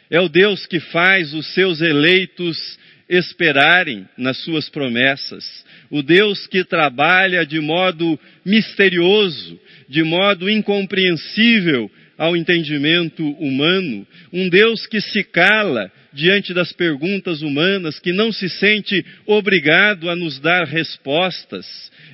É 0.10 0.20
o 0.20 0.27
Deus 0.27 0.65
que 0.65 0.81
faz 0.81 1.34
os 1.34 1.53
seus 1.53 1.79
eleitos 1.79 2.77
esperarem 3.08 4.08
nas 4.17 4.38
suas 4.43 4.67
promessas. 4.67 5.65
O 5.89 6.03
Deus 6.03 6.46
que 6.48 6.65
trabalha 6.65 7.46
de 7.46 7.62
modo 7.62 8.20
misterioso, 8.46 9.58
de 9.88 10.03
modo 10.03 10.50
incompreensível 10.50 11.89
ao 12.22 12.38
entendimento 12.38 13.28
humano. 13.40 14.06
Um 14.32 14.48
Deus 14.48 14.86
que 14.86 15.01
se 15.01 15.24
cala 15.24 15.92
diante 16.13 16.54
das 16.54 16.72
perguntas 16.72 17.42
humanas, 17.42 17.98
que 17.98 18.13
não 18.13 18.32
se 18.32 18.48
sente 18.48 19.04
obrigado 19.25 20.08
a 20.08 20.16
nos 20.16 20.40
dar 20.40 20.68
respostas. 20.68 21.66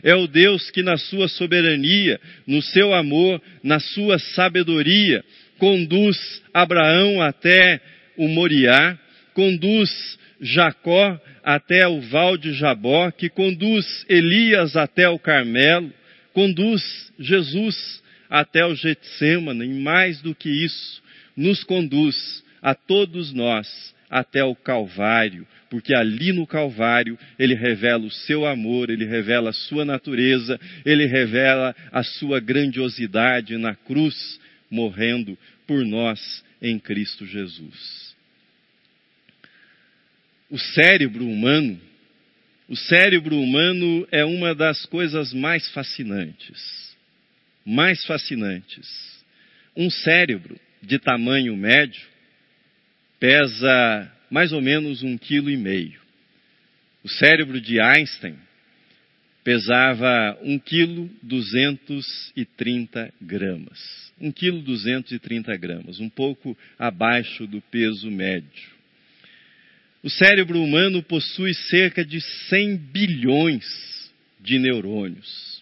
É 0.02 0.16
o 0.16 0.26
Deus 0.26 0.72
que, 0.72 0.82
na 0.82 0.96
sua 0.96 1.28
soberania, 1.28 2.22
no 2.48 2.62
seu 2.62 2.94
amor, 2.94 3.42
na 3.62 3.82
sua 3.82 4.18
sabedoria, 4.18 5.26
conduz 5.58 6.18
Abraão 6.54 7.22
até 7.22 7.82
o 8.16 8.30
Moriá, 8.30 8.98
conduz 9.34 9.90
Jacó 10.40 11.20
até 11.44 11.86
o 11.86 12.00
val 12.00 12.38
de 12.38 12.54
Jabó, 12.54 13.12
que 13.12 13.28
conduz 13.28 14.06
Elias 14.08 14.78
até 14.78 15.10
o 15.10 15.20
Carmelo, 15.20 15.92
conduz 16.32 16.82
Jesus 17.20 18.07
até 18.30 18.66
o 18.66 18.76
Getsemane, 18.76 19.66
e 19.66 19.80
mais 19.82 20.22
do 20.22 20.36
que 20.36 20.50
isso, 20.50 21.02
nos 21.36 21.64
conduz 21.64 22.44
a 22.62 22.74
todos 22.74 23.34
nós 23.34 23.96
até 24.10 24.44
o 24.44 24.56
Calvário, 24.56 25.46
porque 25.70 25.94
ali 25.94 26.32
no 26.32 26.48
Calvário 26.48 27.18
ele 27.38 27.54
revela 27.54 28.06
o 28.06 28.12
seu 28.12 28.46
amor, 28.46 28.90
ele 28.90 29.06
revela 29.06 29.50
a 29.50 29.54
sua 29.54 29.84
natureza, 29.84 30.60
ele 30.86 31.06
revela 31.06 31.76
a 31.92 32.04
sua 32.04 32.40
grandiosidade 32.40 33.58
na 33.58 33.76
cruz, 33.76 34.40
morrendo 34.72 35.38
por 35.66 35.86
nós 35.86 36.44
em 36.62 36.80
Cristo 36.80 37.26
Jesus 37.26 38.08
o 40.50 40.58
cérebro 40.58 41.26
humano, 41.28 41.80
o 42.70 42.76
cérebro 42.76 43.38
humano 43.40 44.08
é 44.12 44.24
uma 44.24 44.56
das 44.56 44.86
coisas 44.86 45.34
mais 45.34 45.70
fascinantes. 45.72 46.87
Mais 47.70 48.06
fascinantes. 48.06 48.88
Um 49.76 49.90
cérebro 49.90 50.58
de 50.82 50.98
tamanho 50.98 51.54
médio 51.58 52.02
pesa 53.20 54.10
mais 54.32 54.54
ou 54.54 54.62
menos 54.62 55.04
um 55.04 55.18
quilo 55.18 55.50
e 55.50 55.58
meio. 55.58 56.00
O 57.04 57.10
cérebro 57.10 57.60
de 57.60 57.78
Einstein 57.82 58.38
pesava 59.44 60.38
um 60.44 60.58
quilo 60.58 61.10
duzentos 61.22 62.32
e 62.38 62.46
trinta 62.46 63.14
gramas. 63.22 64.14
Um 64.18 64.32
quilo 64.32 64.62
duzentos 64.62 65.12
e 65.12 65.20
trinta 65.20 65.58
gramas, 65.58 66.00
um 66.00 66.10
pouco 66.10 66.58
abaixo 66.80 67.46
do 67.46 67.60
peso 67.60 68.10
médio. 68.10 68.78
O 70.02 70.10
cérebro 70.10 70.64
humano 70.64 71.04
possui 71.04 71.54
cerca 71.54 72.06
de 72.06 72.22
100 72.22 72.78
bilhões 72.78 74.10
de 74.40 74.58
neurônios. 74.58 75.57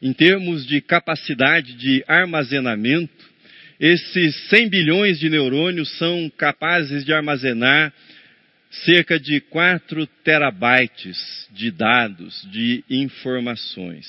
Em 0.00 0.12
termos 0.12 0.66
de 0.66 0.80
capacidade 0.80 1.74
de 1.74 2.02
armazenamento, 2.08 3.30
esses 3.78 4.34
100 4.48 4.68
bilhões 4.68 5.18
de 5.18 5.28
neurônios 5.28 5.90
são 5.98 6.30
capazes 6.36 7.04
de 7.04 7.12
armazenar 7.12 7.92
cerca 8.70 9.18
de 9.18 9.40
4 9.40 10.06
terabytes 10.24 11.48
de 11.50 11.70
dados, 11.70 12.46
de 12.50 12.84
informações. 12.88 14.06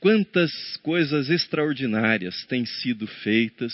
Quantas 0.00 0.52
coisas 0.82 1.30
extraordinárias 1.30 2.44
têm 2.44 2.66
sido 2.66 3.06
feitas 3.06 3.72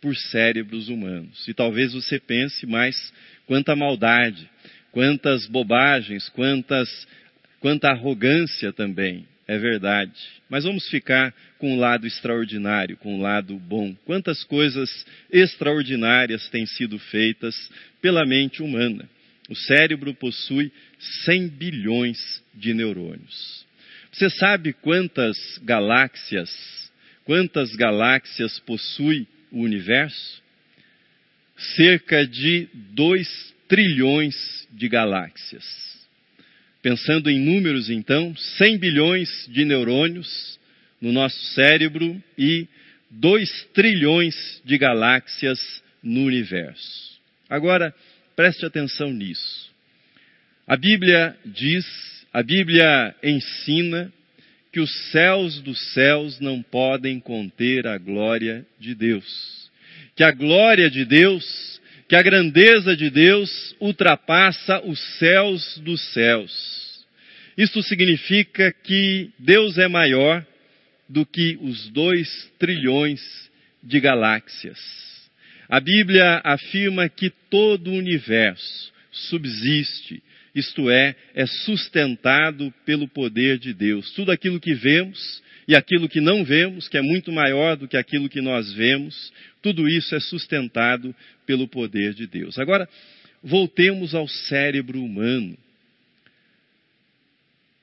por 0.00 0.14
cérebros 0.14 0.88
humanos. 0.88 1.48
E 1.48 1.54
talvez 1.54 1.94
você 1.94 2.20
pense 2.20 2.66
mais 2.66 3.12
quanta 3.46 3.74
maldade, 3.74 4.48
quantas 4.92 5.46
bobagens, 5.46 6.28
quantas, 6.28 7.08
quanta 7.64 7.88
arrogância 7.88 8.74
também. 8.74 9.26
É 9.48 9.56
verdade. 9.56 10.12
Mas 10.50 10.64
vamos 10.64 10.86
ficar 10.90 11.32
com 11.56 11.74
o 11.74 11.78
lado 11.78 12.06
extraordinário, 12.06 12.98
com 12.98 13.16
o 13.16 13.22
lado 13.22 13.58
bom. 13.58 13.94
Quantas 14.04 14.44
coisas 14.44 15.06
extraordinárias 15.32 16.46
têm 16.50 16.66
sido 16.66 16.98
feitas 16.98 17.56
pela 18.02 18.26
mente 18.26 18.62
humana. 18.62 19.08
O 19.48 19.56
cérebro 19.56 20.12
possui 20.12 20.70
100 21.24 21.48
bilhões 21.48 22.42
de 22.52 22.74
neurônios. 22.74 23.64
Você 24.12 24.28
sabe 24.28 24.74
quantas 24.74 25.38
galáxias, 25.62 26.50
quantas 27.24 27.74
galáxias 27.76 28.58
possui 28.60 29.26
o 29.50 29.62
universo, 29.62 30.42
cerca 31.76 32.26
de 32.26 32.68
2 32.74 33.54
trilhões 33.68 34.68
de 34.70 34.86
galáxias. 34.86 35.93
Pensando 36.84 37.30
em 37.30 37.40
números, 37.40 37.88
então, 37.88 38.36
100 38.36 38.76
bilhões 38.76 39.48
de 39.48 39.64
neurônios 39.64 40.60
no 41.00 41.12
nosso 41.12 41.42
cérebro 41.54 42.22
e 42.36 42.68
2 43.10 43.68
trilhões 43.72 44.60
de 44.66 44.76
galáxias 44.76 45.58
no 46.02 46.24
universo. 46.24 47.18
Agora, 47.48 47.94
preste 48.36 48.66
atenção 48.66 49.10
nisso. 49.14 49.72
A 50.66 50.76
Bíblia 50.76 51.34
diz, 51.46 51.86
a 52.30 52.42
Bíblia 52.42 53.14
ensina 53.22 54.12
que 54.70 54.78
os 54.78 55.10
céus 55.10 55.62
dos 55.62 55.94
céus 55.94 56.38
não 56.38 56.60
podem 56.60 57.18
conter 57.18 57.86
a 57.86 57.96
glória 57.96 58.66
de 58.78 58.94
Deus. 58.94 59.70
Que 60.14 60.22
a 60.22 60.32
glória 60.32 60.90
de 60.90 61.06
Deus, 61.06 61.73
que 62.14 62.18
a 62.18 62.22
grandeza 62.22 62.96
de 62.96 63.10
Deus 63.10 63.74
ultrapassa 63.80 64.80
os 64.84 65.00
céus 65.18 65.78
dos 65.78 66.00
céus. 66.12 67.04
Isto 67.58 67.82
significa 67.82 68.72
que 68.72 69.32
Deus 69.36 69.78
é 69.78 69.88
maior 69.88 70.46
do 71.08 71.26
que 71.26 71.58
os 71.60 71.88
dois 71.88 72.52
trilhões 72.56 73.20
de 73.82 73.98
galáxias. 73.98 74.78
A 75.68 75.80
Bíblia 75.80 76.40
afirma 76.44 77.08
que 77.08 77.30
todo 77.50 77.90
o 77.90 77.96
universo 77.96 78.92
subsiste 79.10 80.22
isto 80.54 80.88
é, 80.88 81.16
é 81.34 81.46
sustentado 81.46 82.72
pelo 82.86 83.08
poder 83.08 83.58
de 83.58 83.74
Deus. 83.74 84.12
Tudo 84.12 84.30
aquilo 84.30 84.60
que 84.60 84.72
vemos 84.72 85.42
e 85.66 85.74
aquilo 85.74 86.08
que 86.08 86.20
não 86.20 86.44
vemos, 86.44 86.88
que 86.88 86.96
é 86.96 87.02
muito 87.02 87.32
maior 87.32 87.76
do 87.76 87.88
que 87.88 87.96
aquilo 87.96 88.28
que 88.28 88.40
nós 88.40 88.72
vemos, 88.72 89.32
tudo 89.60 89.88
isso 89.88 90.14
é 90.14 90.20
sustentado 90.20 91.14
pelo 91.46 91.68
poder 91.68 92.14
de 92.14 92.26
Deus. 92.26 92.58
Agora, 92.58 92.88
voltemos 93.42 94.14
ao 94.14 94.26
cérebro 94.26 95.02
humano. 95.02 95.56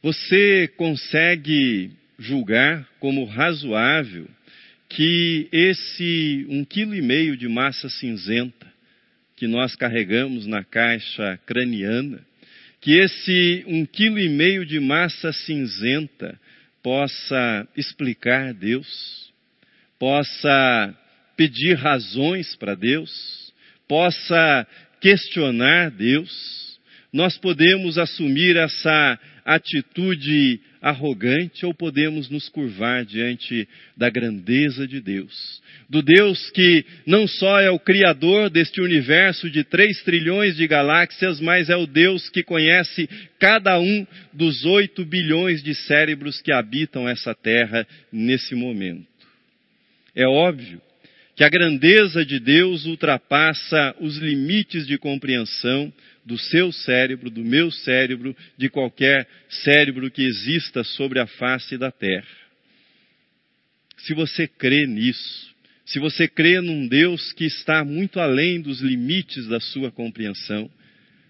Você 0.02 0.68
consegue 0.78 1.92
julgar 2.18 2.88
como 3.00 3.26
razoável 3.26 4.28
que 4.90 5.48
esse 5.52 6.46
um 6.50 6.66
quilo 6.66 6.96
e 6.96 7.02
meio 7.02 7.38
de 7.38 7.48
massa 7.48 7.88
cinzenta 7.90 8.72
que 9.38 9.48
nós 9.48 9.76
carregamos 9.76 10.46
na 10.46 10.64
caixa 10.64 11.40
craniana, 11.48 12.20
que 12.80 12.92
esse 12.92 13.64
um 13.68 13.86
quilo 13.86 14.20
e 14.20 14.30
meio 14.30 14.66
de 14.66 14.80
massa 14.80 15.32
cinzenta 15.32 16.40
possa 16.84 17.68
explicar 17.76 18.54
Deus, 18.54 19.32
possa 19.98 20.96
pedir 21.36 21.76
razões 21.76 22.56
para 22.56 22.76
Deus, 22.76 23.51
possa 23.92 24.66
questionar 25.02 25.92
Deus, 25.92 26.80
nós 27.12 27.38
podemos 27.38 27.98
assumir 27.98 28.56
essa 28.56 29.20
atitude 29.44 30.62
arrogante 30.82 31.66
ou 31.66 31.74
podemos 31.74 32.30
nos 32.30 32.48
curvar 32.48 33.04
diante 33.04 33.68
da 33.98 34.10
grandeza 34.10 34.88
de 34.88 35.02
Deus. 35.02 35.62
Do 35.90 36.02
Deus 36.02 36.50
que 36.52 36.86
não 37.06 37.28
só 37.28 37.60
é 37.60 37.70
o 37.70 37.78
Criador 37.78 38.50
deste 38.50 38.80
universo 38.80 39.50
de 39.50 39.62
três 39.66 40.02
trilhões 40.04 40.56
de 40.56 40.66
galáxias, 40.68 41.42
mas 41.42 41.70
é 41.70 41.76
o 41.76 41.86
Deus 41.86 42.30
que 42.30 42.44
conhece 42.44 43.10
cada 43.38 43.78
um 43.78 44.08
dos 44.32 44.64
oito 44.64 45.04
bilhões 45.04 45.62
de 45.62 45.76
cérebros 45.76 46.42
que 46.42 46.54
habitam 46.54 47.10
essa 47.10 47.36
terra 47.36 47.86
nesse 48.10 48.56
momento. 48.56 49.06
É 50.16 50.26
óbvio 50.26 50.82
que 51.42 51.46
a 51.46 51.50
grandeza 51.50 52.24
de 52.24 52.40
Deus 52.40 52.86
ultrapassa 52.86 53.96
os 54.00 54.16
limites 54.18 54.86
de 54.86 54.96
compreensão 55.00 55.92
do 56.24 56.38
seu 56.38 56.72
cérebro, 56.72 57.32
do 57.32 57.44
meu 57.44 57.72
cérebro, 57.72 58.38
de 58.56 58.70
qualquer 58.70 59.28
cérebro 59.50 60.12
que 60.12 60.22
exista 60.22 60.84
sobre 60.84 61.20
a 61.20 61.26
face 61.26 61.80
da 61.80 61.92
terra. 61.92 62.28
Se 63.98 64.14
você 64.14 64.48
crê 64.48 64.86
nisso, 64.86 65.52
se 65.84 65.98
você 65.98 66.28
crê 66.28 66.62
num 66.62 66.88
Deus 66.88 67.34
que 67.34 67.46
está 67.46 67.84
muito 67.84 68.20
além 68.20 68.62
dos 68.62 68.80
limites 68.80 69.48
da 69.48 69.60
sua 69.60 69.92
compreensão, 69.92 70.70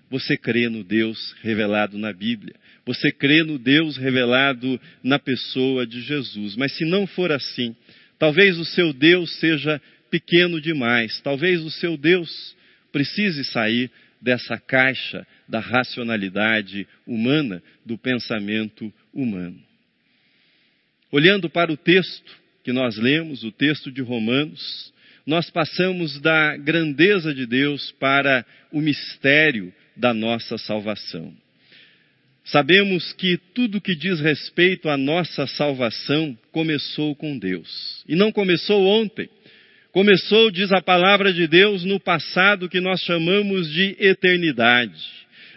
você 0.10 0.36
crê 0.36 0.68
no 0.68 0.84
Deus 0.84 1.34
revelado 1.42 1.98
na 1.98 2.12
Bíblia. 2.12 2.56
Você 2.86 3.14
crê 3.14 3.46
no 3.46 3.58
Deus 3.58 3.96
revelado 3.96 4.78
na 5.02 5.18
pessoa 5.18 5.88
de 5.88 6.02
Jesus. 6.02 6.58
Mas 6.58 6.74
se 6.74 6.84
não 6.84 7.08
for 7.08 7.32
assim, 7.32 7.74
talvez 8.20 8.60
o 8.60 8.66
seu 8.66 8.92
Deus 8.92 9.40
seja 9.40 9.82
pequeno 10.12 10.62
demais. 10.62 11.20
Talvez 11.22 11.62
o 11.62 11.72
seu 11.72 11.98
Deus 11.98 12.56
precise 12.92 13.44
sair 13.46 13.90
dessa 14.22 14.60
caixa 14.60 15.26
da 15.48 15.60
racionalidade 15.60 16.88
humana, 17.08 17.64
do 17.84 17.98
pensamento 17.98 18.94
humano. 19.12 19.60
Olhando 21.12 21.50
para 21.50 21.72
o 21.72 21.78
texto 21.78 22.40
que 22.64 22.72
nós 22.72 22.98
lemos, 22.98 23.44
o 23.44 23.52
texto 23.52 23.92
de 23.92 24.02
Romanos, 24.02 24.94
nós 25.26 25.50
passamos 25.50 26.20
da 26.20 26.56
grandeza 26.58 27.34
de 27.34 27.46
Deus 27.46 27.92
para 27.94 28.46
o 28.72 28.80
mistério 28.80 29.74
da 29.96 30.14
nossa 30.14 30.58
salvação. 30.58 31.34
Sabemos 32.44 33.14
que 33.14 33.38
tudo 33.54 33.82
que 33.82 33.96
diz 33.96 34.20
respeito 34.20 34.90
à 34.90 34.98
nossa 34.98 35.46
salvação 35.46 36.38
começou 36.52 37.16
com 37.16 37.38
Deus. 37.38 38.04
E 38.08 38.16
não 38.16 38.32
começou 38.32 38.84
ontem, 38.86 39.30
Começou, 39.92 40.50
diz 40.50 40.72
a 40.72 40.82
palavra 40.82 41.34
de 41.34 41.46
Deus, 41.48 41.84
no 41.84 42.00
passado 42.00 42.70
que 42.70 42.80
nós 42.80 43.02
chamamos 43.02 43.70
de 43.70 43.98
eternidade, 44.00 45.04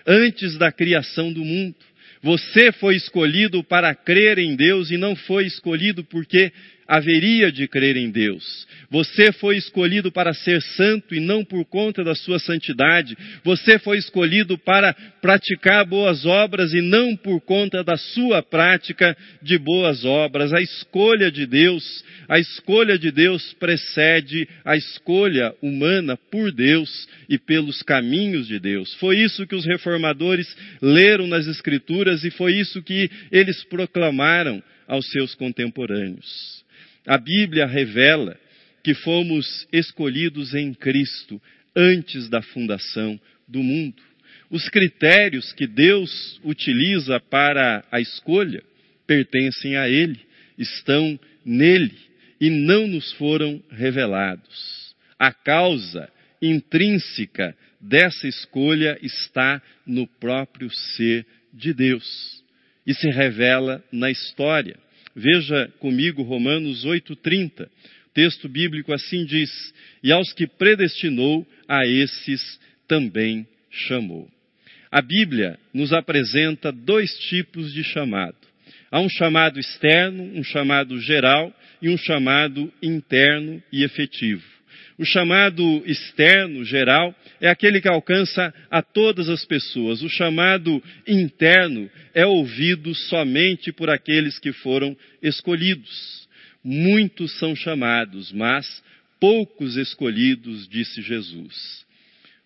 antes 0.05 0.59
da 0.59 0.73
criação 0.73 1.33
do 1.33 1.45
mundo. 1.45 1.77
Você 2.21 2.73
foi 2.73 2.97
escolhido 2.97 3.63
para 3.63 3.95
crer 3.95 4.41
em 4.41 4.57
Deus 4.57 4.91
e 4.91 4.97
não 4.97 5.15
foi 5.15 5.47
escolhido 5.47 6.03
porque 6.03 6.53
haveria 6.87 7.51
de 7.51 7.67
crer 7.67 7.97
em 7.97 8.11
Deus. 8.11 8.67
Você 8.91 9.33
foi 9.33 9.57
escolhido 9.57 10.13
para 10.13 10.33
ser 10.33 10.63
santo 10.63 11.15
e 11.15 11.21
não 11.21 11.45
por 11.45 11.65
conta 11.65 12.05
da 12.05 12.15
sua 12.15 12.39
santidade. 12.39 13.17
Você 13.43 13.79
foi 13.79 13.99
escolhido 13.99 14.57
para 14.59 14.95
praticar 15.21 15.85
boas 15.85 16.25
obras 16.25 16.73
e 16.73 16.81
não 16.81 17.17
por 17.17 17.41
conta 17.41 17.83
da 17.83 17.97
sua 17.97 18.43
prática 18.43 19.17
de 19.43 19.59
boas 19.59 20.05
obras. 20.05 20.53
A 20.53 20.61
escolha 20.61 21.31
de 21.31 21.47
Deus, 21.47 22.05
a 22.29 22.39
escolha 22.39 22.99
de 22.99 23.11
Deus 23.11 23.53
precede 23.55 24.49
a 24.65 24.77
escolha 24.77 25.55
humana 25.63 26.17
por 26.31 26.53
Deus 26.53 27.09
e 27.29 27.39
pelos 27.39 27.83
caminhos 27.83 28.47
de 28.47 28.61
Deus. 28.61 28.95
Foi 28.95 29.19
isso 29.19 29.47
que 29.47 29.55
os 29.55 29.65
reformadores 29.65 30.47
leram 30.81 31.27
nas 31.27 31.47
Escrituras 31.47 32.25
e 32.25 32.31
foi 32.31 32.55
isso 32.55 32.83
que 32.83 33.11
eles 33.31 33.65
proclamaram 33.65 34.63
aos 34.87 35.11
seus 35.11 35.35
contemporâneos. 35.35 36.64
A 37.07 37.19
Bíblia 37.19 37.67
revela 37.67 38.39
que 38.83 38.95
fomos 38.95 39.67
escolhidos 39.73 40.55
em 40.55 40.73
Cristo 40.73 41.41
antes 41.75 42.29
da 42.29 42.41
fundação 42.41 43.21
do 43.47 43.63
mundo. 43.63 44.03
Os 44.51 44.69
critérios 44.69 45.53
que 45.53 45.67
Deus 45.67 46.41
utiliza 46.45 47.19
para 47.21 47.85
a 47.91 48.01
escolha 48.01 48.63
pertencem 49.07 49.77
a 49.77 49.89
Ele, 49.89 50.21
estão 50.57 51.19
nele 51.45 51.95
e 52.41 52.49
não 52.51 52.87
nos 52.87 53.13
foram 53.13 53.63
revelados. 53.71 54.95
A 55.19 55.33
causa 55.33 56.11
intrínseca 56.41 57.57
dessa 57.81 58.27
escolha 58.27 58.99
está 59.03 59.61
no 59.87 60.07
próprio 60.07 60.71
ser 60.71 61.27
de 61.53 61.73
Deus 61.73 62.43
e 62.87 62.95
se 62.95 63.09
revela 63.09 63.83
na 63.93 64.11
história. 64.11 64.79
Veja 65.15 65.71
comigo 65.79 66.23
Romanos 66.23 66.85
8,30. 66.85 67.69
Texto 68.13 68.49
bíblico 68.49 68.93
assim 68.93 69.25
diz: 69.25 69.51
E 70.03 70.13
aos 70.13 70.33
que 70.33 70.47
predestinou, 70.47 71.47
a 71.69 71.87
esses 71.87 72.61
também 72.87 73.47
chamou. 73.71 74.29
A 74.91 75.03
Bíblia 75.03 75.59
nos 75.73 75.93
apresenta 75.93 76.71
dois 76.71 77.11
tipos 77.29 77.73
de 77.73 77.83
chamado. 77.83 78.37
Há 78.91 79.01
um 79.01 79.09
chamado 79.09 79.59
externo, 79.59 80.23
um 80.39 80.45
chamado 80.45 81.01
geral 81.01 81.53
e 81.83 81.89
um 81.89 81.97
chamado 81.97 82.73
interno 82.81 83.61
e 83.73 83.83
efetivo. 83.83 84.54
O 84.97 85.05
chamado 85.05 85.83
externo, 85.87 86.65
geral, 86.65 87.15
é 87.41 87.49
aquele 87.49 87.81
que 87.81 87.89
alcança 87.89 88.55
a 88.71 88.81
todas 88.81 89.29
as 89.29 89.45
pessoas. 89.45 90.03
O 90.03 90.09
chamado 90.09 90.83
interno 91.07 91.91
é 92.15 92.25
ouvido 92.25 92.95
somente 92.95 93.73
por 93.73 93.91
aqueles 93.91 94.39
que 94.39 94.53
foram 94.53 94.97
escolhidos. 95.21 96.29
Muitos 96.63 97.37
são 97.39 97.57
chamados, 97.57 98.31
mas 98.33 98.83
poucos 99.19 99.77
escolhidos, 99.77 100.69
disse 100.69 101.03
Jesus. 101.03 101.85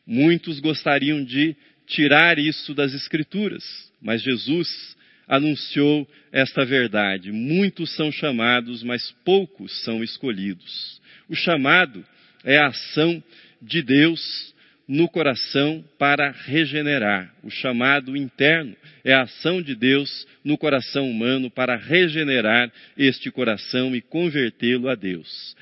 Muitos 0.06 0.58
gostariam 0.58 1.22
de 1.22 1.54
tirar 1.86 2.38
isso 2.38 2.72
das 2.72 2.94
Escrituras, 2.94 3.64
mas 4.00 4.22
Jesus 4.22 4.96
anunciou 5.26 6.08
esta 6.32 6.64
verdade. 6.64 7.30
Muitos 7.30 7.94
são 7.94 8.10
chamados, 8.10 8.82
mas 8.82 9.14
poucos 9.22 9.84
são 9.84 10.02
escolhidos. 10.02 10.98
O 11.28 11.34
chamado 11.34 12.02
é 12.44 12.58
a 12.58 12.68
ação 12.68 13.22
de 13.60 13.82
Deus 13.82 14.54
no 14.88 15.06
coração 15.06 15.84
para 15.98 16.30
regenerar. 16.30 17.34
O 17.42 17.50
chamado 17.50 18.16
interno 18.16 18.74
é 19.04 19.12
a 19.12 19.22
ação 19.22 19.60
de 19.60 19.74
Deus 19.74 20.26
no 20.42 20.56
coração 20.56 21.10
humano 21.10 21.50
para 21.50 21.76
regenerar 21.76 22.72
este 22.96 23.30
coração 23.30 23.94
e 23.94 24.00
convertê-lo 24.00 24.88
a 24.88 24.94
Deus. 24.94 25.54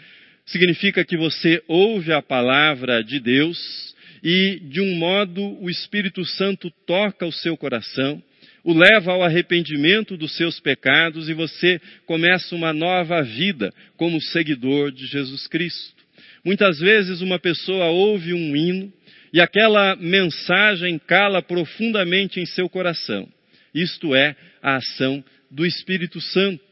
Significa 0.47 1.05
que 1.05 1.17
você 1.17 1.61
ouve 1.67 2.13
a 2.13 2.23
palavra 2.23 3.03
de 3.03 3.19
Deus 3.19 3.95
e, 4.23 4.61
de 4.61 4.81
um 4.81 4.95
modo, 4.95 5.43
o 5.61 5.69
Espírito 5.69 6.25
Santo 6.25 6.71
toca 6.87 7.27
o 7.27 7.33
seu 7.33 7.57
coração, 7.57 8.23
o 8.63 8.73
leva 8.73 9.13
ao 9.13 9.25
arrependimento 9.25 10.17
dos 10.17 10.37
seus 10.37 10.61
pecados 10.61 11.29
e 11.29 11.35
você 11.35 11.81
começa 12.07 12.55
uma 12.55 12.73
nova 12.73 13.23
vida 13.23 13.75
como 13.97 14.21
seguidor 14.21 14.93
de 14.93 15.07
Jesus 15.07 15.49
Cristo. 15.49 16.06
Muitas 16.47 16.79
vezes 16.79 17.23
uma 17.23 17.41
pessoa 17.41 17.87
ouve 17.87 18.33
um 18.33 18.55
hino 18.55 18.93
e 19.33 19.41
aquela 19.41 19.97
mensagem 19.97 20.97
cala 20.97 21.43
profundamente 21.43 22.39
em 22.39 22.47
seu 22.47 22.69
coração. 22.69 23.29
Isto 23.75 24.15
é 24.15 24.37
a 24.63 24.77
ação 24.77 25.25
do 25.51 25.67
Espírito 25.67 26.21
Santo. 26.21 26.65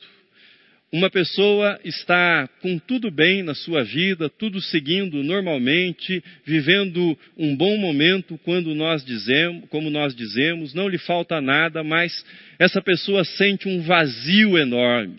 uma 0.92 1.10
pessoa 1.10 1.76
está 1.84 2.48
com 2.62 2.78
tudo 2.78 3.10
bem 3.10 3.42
na 3.42 3.52
sua 3.52 3.82
vida, 3.82 4.28
tudo 4.28 4.60
seguindo 4.60 5.24
normalmente, 5.24 6.22
vivendo 6.44 7.18
um 7.36 7.56
bom 7.56 7.76
momento 7.76 8.38
quando 8.44 8.76
nós 8.76 9.04
dizemos, 9.04 9.68
como 9.70 9.90
nós 9.90 10.14
dizemos, 10.14 10.72
não 10.72 10.86
lhe 10.86 10.98
falta 10.98 11.40
nada, 11.40 11.82
mas 11.82 12.24
essa 12.60 12.80
pessoa 12.80 13.24
sente 13.24 13.68
um 13.68 13.82
vazio 13.82 14.56
enorme. 14.56 15.18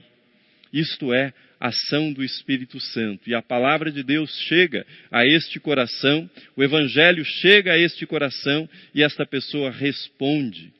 Isto 0.72 1.14
é 1.14 1.34
ação 1.60 2.12
do 2.12 2.24
Espírito 2.24 2.80
Santo. 2.80 3.30
E 3.30 3.36
a 3.36 3.42
palavra 3.42 3.92
de 3.92 4.04
Deus 4.04 4.32
chega 4.48 4.86
a 5.12 5.26
este 5.26 5.60
coração, 5.60 6.30
o 6.56 6.64
evangelho 6.64 7.24
chega 7.24 7.74
a 7.74 7.78
este 7.78 8.06
coração 8.06 8.70
e 8.94 9.04
esta 9.04 9.26
pessoa 9.26 9.72
responde 9.72 10.74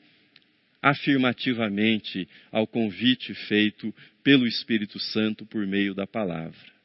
afirmativamente 0.82 2.28
ao 2.52 2.66
convite 2.66 3.34
feito 3.34 3.92
pelo 4.22 4.46
Espírito 4.46 4.98
Santo 4.98 5.44
por 5.46 5.66
meio 5.66 5.94
da 5.94 6.06
palavra. 6.06 6.76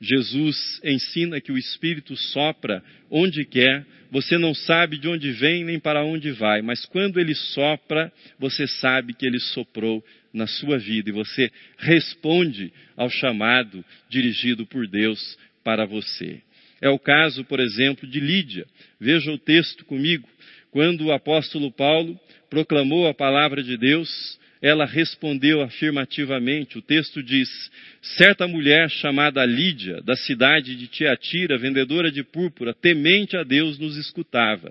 Jesus 0.00 0.80
ensina 0.84 1.40
que 1.40 1.50
o 1.50 1.56
Espírito 1.56 2.16
sopra 2.16 2.82
onde 3.10 3.44
quer, 3.44 3.86
você 4.10 4.36
não 4.36 4.54
sabe 4.54 4.98
de 4.98 5.08
onde 5.08 5.30
vem 5.32 5.64
nem 5.64 5.80
para 5.80 6.04
onde 6.04 6.30
vai, 6.32 6.60
mas 6.60 6.84
quando 6.84 7.18
ele 7.18 7.34
sopra, 7.34 8.12
você 8.38 8.66
sabe 8.66 9.14
que 9.14 9.26
ele 9.26 9.40
soprou 9.40 10.04
na 10.36 10.46
sua 10.46 10.78
vida 10.78 11.08
e 11.08 11.12
você 11.12 11.50
responde 11.78 12.72
ao 12.96 13.08
chamado 13.08 13.84
dirigido 14.08 14.66
por 14.66 14.86
Deus 14.86 15.38
para 15.64 15.86
você. 15.86 16.42
É 16.80 16.90
o 16.90 16.98
caso, 16.98 17.42
por 17.44 17.58
exemplo, 17.58 18.06
de 18.06 18.20
Lídia. 18.20 18.66
Veja 19.00 19.32
o 19.32 19.38
texto 19.38 19.84
comigo. 19.86 20.28
Quando 20.70 21.06
o 21.06 21.12
apóstolo 21.12 21.72
Paulo 21.72 22.20
proclamou 22.50 23.08
a 23.08 23.14
palavra 23.14 23.62
de 23.62 23.78
Deus, 23.78 24.38
ela 24.60 24.84
respondeu 24.84 25.62
afirmativamente. 25.62 26.76
O 26.76 26.82
texto 26.82 27.22
diz: 27.22 27.48
Certa 28.18 28.46
mulher 28.46 28.90
chamada 28.90 29.44
Lídia, 29.46 30.02
da 30.02 30.16
cidade 30.16 30.76
de 30.76 30.86
Tiatira, 30.86 31.56
vendedora 31.56 32.12
de 32.12 32.22
púrpura, 32.22 32.74
temente 32.74 33.38
a 33.38 33.42
Deus, 33.42 33.78
nos 33.78 33.96
escutava. 33.96 34.70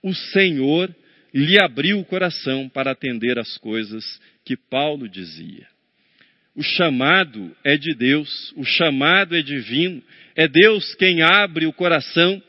O 0.00 0.14
Senhor 0.14 0.94
lhe 1.34 1.60
abriu 1.60 1.98
o 1.98 2.04
coração 2.04 2.68
para 2.68 2.92
atender 2.92 3.38
às 3.40 3.58
coisas 3.58 4.20
que 4.44 4.56
Paulo 4.56 5.08
dizia. 5.08 5.66
O 6.54 6.62
chamado 6.62 7.54
é 7.64 7.76
de 7.76 7.92
Deus, 7.92 8.52
o 8.56 8.64
chamado 8.64 9.36
é 9.36 9.42
divino, 9.42 10.00
é 10.36 10.46
Deus 10.46 10.94
quem 10.94 11.22
abre 11.22 11.66
o 11.66 11.72
coração 11.72 12.40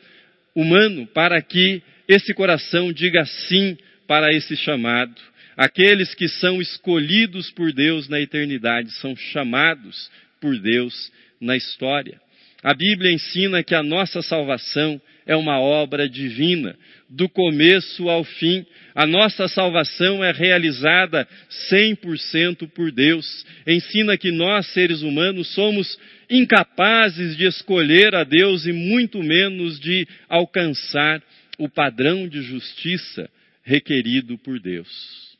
humano 0.55 1.07
para 1.07 1.41
que 1.41 1.81
esse 2.07 2.31
coração 2.35 2.93
diga 2.93 3.25
sim 3.25 3.75
para 4.07 4.31
esse 4.31 4.55
chamado. 4.55 5.19
Aqueles 5.57 6.13
que 6.13 6.27
são 6.27 6.61
escolhidos 6.61 7.49
por 7.49 7.73
Deus 7.73 8.07
na 8.07 8.19
eternidade 8.19 8.91
são 8.99 9.15
chamados 9.15 10.11
por 10.39 10.59
Deus 10.59 11.11
na 11.41 11.57
história. 11.57 12.21
A 12.65 12.73
Bíblia 12.73 13.11
ensina 13.11 13.61
que 13.61 13.75
a 13.75 13.83
nossa 13.83 14.23
salvação 14.23 14.99
é 15.23 15.35
uma 15.35 15.59
obra 15.59 16.09
divina, 16.09 16.75
do 17.07 17.29
começo 17.29 18.09
ao 18.09 18.23
fim. 18.23 18.65
A 18.95 19.05
nossa 19.05 19.47
salvação 19.47 20.23
é 20.23 20.31
realizada 20.31 21.27
100% 21.71 22.67
por 22.71 22.91
Deus. 22.91 23.45
Ensina 23.67 24.17
que 24.17 24.31
nós, 24.31 24.65
seres 24.73 25.03
humanos, 25.03 25.53
somos 25.53 25.99
incapazes 26.27 27.37
de 27.37 27.45
escolher 27.45 28.15
a 28.15 28.23
Deus 28.23 28.65
e 28.65 28.73
muito 28.73 29.21
menos 29.21 29.79
de 29.79 30.07
alcançar 30.27 31.21
o 31.59 31.69
padrão 31.69 32.27
de 32.27 32.41
justiça 32.41 33.29
requerido 33.61 34.39
por 34.39 34.59
Deus. 34.59 35.37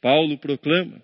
Paulo 0.00 0.38
proclama: 0.38 0.98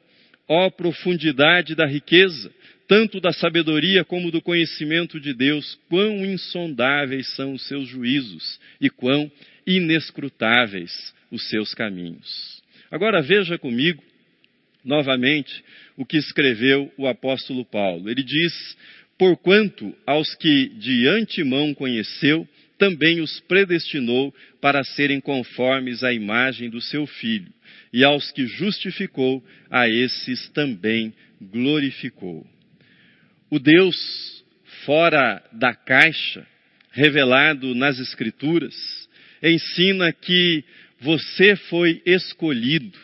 ó 0.48 0.70
profundidade 0.70 1.74
da 1.74 1.84
riqueza, 1.84 2.50
tanto 2.90 3.20
da 3.20 3.32
sabedoria 3.32 4.04
como 4.04 4.32
do 4.32 4.42
conhecimento 4.42 5.20
de 5.20 5.32
Deus, 5.32 5.78
quão 5.88 6.26
insondáveis 6.26 7.28
são 7.36 7.52
os 7.52 7.64
seus 7.68 7.86
juízos 7.86 8.58
e 8.80 8.90
quão 8.90 9.30
inescrutáveis 9.64 11.14
os 11.30 11.48
seus 11.48 11.72
caminhos. 11.72 12.60
Agora 12.90 13.22
veja 13.22 13.56
comigo, 13.56 14.02
novamente, 14.84 15.62
o 15.96 16.04
que 16.04 16.16
escreveu 16.16 16.92
o 16.98 17.06
apóstolo 17.06 17.64
Paulo. 17.64 18.10
Ele 18.10 18.24
diz: 18.24 18.76
Porquanto 19.16 19.94
aos 20.04 20.34
que 20.34 20.70
de 20.70 21.06
antemão 21.06 21.72
conheceu, 21.72 22.44
também 22.76 23.20
os 23.20 23.38
predestinou 23.38 24.34
para 24.60 24.82
serem 24.82 25.20
conformes 25.20 26.02
à 26.02 26.12
imagem 26.12 26.68
do 26.68 26.80
seu 26.80 27.06
filho, 27.06 27.52
e 27.92 28.02
aos 28.02 28.32
que 28.32 28.48
justificou, 28.48 29.40
a 29.70 29.88
esses 29.88 30.48
também 30.48 31.14
glorificou. 31.40 32.44
O 33.50 33.58
Deus 33.58 34.44
fora 34.84 35.42
da 35.52 35.74
caixa, 35.74 36.46
revelado 36.92 37.74
nas 37.74 37.98
Escrituras, 37.98 38.74
ensina 39.42 40.12
que 40.12 40.64
você 41.00 41.56
foi 41.56 42.00
escolhido, 42.06 42.96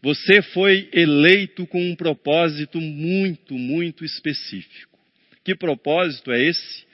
você 0.00 0.40
foi 0.40 0.88
eleito 0.94 1.66
com 1.66 1.84
um 1.90 1.94
propósito 1.94 2.80
muito, 2.80 3.54
muito 3.54 4.02
específico. 4.02 4.98
Que 5.44 5.54
propósito 5.54 6.32
é 6.32 6.40
esse? 6.40 6.86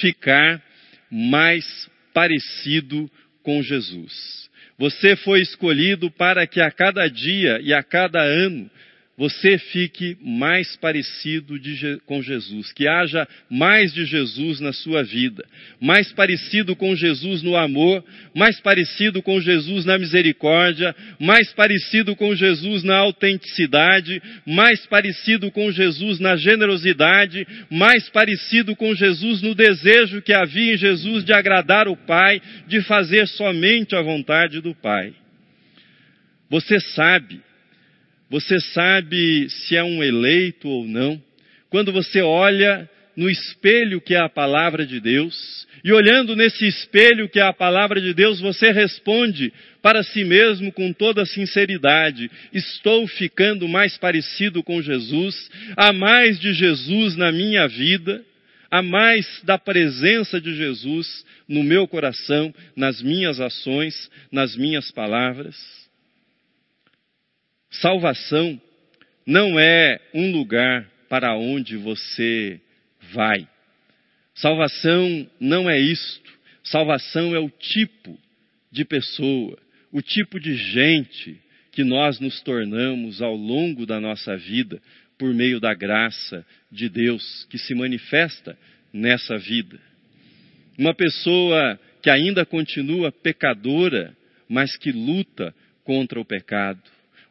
Ficar 0.00 0.62
mais 1.10 1.90
parecido 2.14 3.10
com 3.42 3.60
Jesus. 3.60 4.48
Você 4.78 5.16
foi 5.16 5.40
escolhido 5.42 6.10
para 6.12 6.46
que 6.46 6.60
a 6.60 6.70
cada 6.70 7.08
dia 7.08 7.60
e 7.60 7.74
a 7.74 7.82
cada 7.82 8.22
ano 8.22 8.70
você 9.16 9.58
fique 9.58 10.16
mais 10.22 10.74
parecido 10.76 11.58
de, 11.58 12.00
com 12.06 12.22
Jesus, 12.22 12.72
que 12.72 12.88
haja 12.88 13.28
mais 13.50 13.92
de 13.92 14.06
Jesus 14.06 14.58
na 14.58 14.72
sua 14.72 15.02
vida, 15.02 15.44
mais 15.78 16.10
parecido 16.12 16.74
com 16.74 16.96
Jesus 16.96 17.42
no 17.42 17.54
amor, 17.54 18.02
mais 18.34 18.58
parecido 18.60 19.22
com 19.22 19.38
Jesus 19.38 19.84
na 19.84 19.98
misericórdia, 19.98 20.96
mais 21.20 21.52
parecido 21.52 22.16
com 22.16 22.34
Jesus 22.34 22.82
na 22.84 22.96
autenticidade, 22.96 24.22
mais 24.46 24.86
parecido 24.86 25.50
com 25.50 25.70
Jesus 25.70 26.18
na 26.18 26.34
generosidade, 26.34 27.46
mais 27.70 28.08
parecido 28.08 28.74
com 28.74 28.94
Jesus 28.94 29.42
no 29.42 29.54
desejo 29.54 30.22
que 30.22 30.32
havia 30.32 30.72
em 30.72 30.78
Jesus 30.78 31.22
de 31.22 31.34
agradar 31.34 31.86
o 31.86 31.96
Pai, 31.96 32.40
de 32.66 32.80
fazer 32.80 33.28
somente 33.28 33.94
a 33.94 34.00
vontade 34.00 34.62
do 34.62 34.74
Pai. 34.74 35.12
Você 36.48 36.80
sabe 36.80 37.40
você 38.32 38.58
sabe 38.58 39.46
se 39.50 39.76
é 39.76 39.84
um 39.84 40.02
eleito 40.02 40.66
ou 40.66 40.88
não? 40.88 41.22
Quando 41.68 41.92
você 41.92 42.22
olha 42.22 42.88
no 43.14 43.28
espelho 43.28 44.00
que 44.00 44.14
é 44.14 44.20
a 44.20 44.28
palavra 44.28 44.86
de 44.86 45.00
Deus, 45.00 45.68
e 45.84 45.92
olhando 45.92 46.34
nesse 46.34 46.66
espelho 46.66 47.28
que 47.28 47.38
é 47.38 47.42
a 47.42 47.52
palavra 47.52 48.00
de 48.00 48.14
Deus, 48.14 48.40
você 48.40 48.72
responde 48.72 49.52
para 49.82 50.02
si 50.02 50.24
mesmo 50.24 50.72
com 50.72 50.94
toda 50.94 51.26
sinceridade: 51.26 52.30
estou 52.54 53.06
ficando 53.06 53.68
mais 53.68 53.98
parecido 53.98 54.62
com 54.62 54.80
Jesus, 54.80 55.50
há 55.76 55.92
mais 55.92 56.40
de 56.40 56.54
Jesus 56.54 57.14
na 57.16 57.30
minha 57.30 57.68
vida, 57.68 58.24
há 58.70 58.80
mais 58.80 59.42
da 59.44 59.58
presença 59.58 60.40
de 60.40 60.54
Jesus 60.54 61.22
no 61.46 61.62
meu 61.62 61.86
coração, 61.86 62.54
nas 62.74 63.02
minhas 63.02 63.40
ações, 63.40 64.10
nas 64.30 64.56
minhas 64.56 64.90
palavras. 64.90 65.81
Salvação 67.72 68.60
não 69.26 69.58
é 69.58 70.00
um 70.14 70.30
lugar 70.30 70.88
para 71.08 71.34
onde 71.36 71.76
você 71.76 72.60
vai. 73.12 73.48
Salvação 74.34 75.28
não 75.40 75.68
é 75.68 75.78
isto. 75.78 76.30
Salvação 76.62 77.34
é 77.34 77.38
o 77.38 77.50
tipo 77.50 78.18
de 78.70 78.84
pessoa, 78.84 79.58
o 79.90 80.00
tipo 80.00 80.38
de 80.38 80.54
gente 80.54 81.40
que 81.72 81.82
nós 81.82 82.20
nos 82.20 82.40
tornamos 82.42 83.20
ao 83.20 83.34
longo 83.34 83.84
da 83.84 84.00
nossa 84.00 84.36
vida 84.36 84.80
por 85.18 85.32
meio 85.34 85.58
da 85.58 85.74
graça 85.74 86.44
de 86.70 86.88
Deus 86.88 87.46
que 87.50 87.58
se 87.58 87.74
manifesta 87.74 88.56
nessa 88.92 89.38
vida. 89.38 89.80
Uma 90.78 90.94
pessoa 90.94 91.78
que 92.02 92.10
ainda 92.10 92.44
continua 92.44 93.12
pecadora, 93.12 94.16
mas 94.48 94.76
que 94.76 94.92
luta 94.92 95.54
contra 95.84 96.20
o 96.20 96.24
pecado. 96.24 96.82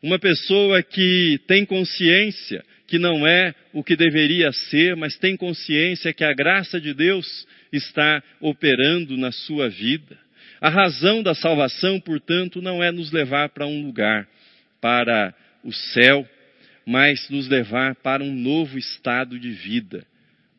Uma 0.02 0.18
pessoa 0.18 0.82
que 0.82 1.40
tem 1.48 1.66
consciência 1.66 2.64
que 2.88 3.00
não 3.00 3.26
é 3.26 3.56
o 3.72 3.84
que 3.84 3.96
deveria 3.96 4.52
ser, 4.52 4.98
mas 4.98 5.18
tem 5.18 5.38
consciência 5.38 6.14
que 6.14 6.26
a 6.26 6.34
graça 6.34 6.82
de 6.82 6.94
Deus 6.94 7.48
está 7.72 8.22
operando 8.42 9.16
na 9.16 9.32
sua 9.32 9.70
vida. 9.70 10.18
A 10.60 10.70
razão 10.70 11.24
da 11.24 11.34
salvação, 11.34 12.00
portanto, 12.00 12.62
não 12.62 12.84
é 12.84 12.92
nos 12.92 13.12
levar 13.12 13.50
para 13.50 13.66
um 13.66 13.86
lugar, 13.86 14.28
para 14.82 15.34
o 15.64 15.72
céu, 15.72 16.28
mas 16.86 17.30
nos 17.30 17.48
levar 17.48 17.96
para 17.96 18.24
um 18.24 18.34
novo 18.34 18.78
estado 18.78 19.40
de 19.40 19.52
vida, 19.52 20.06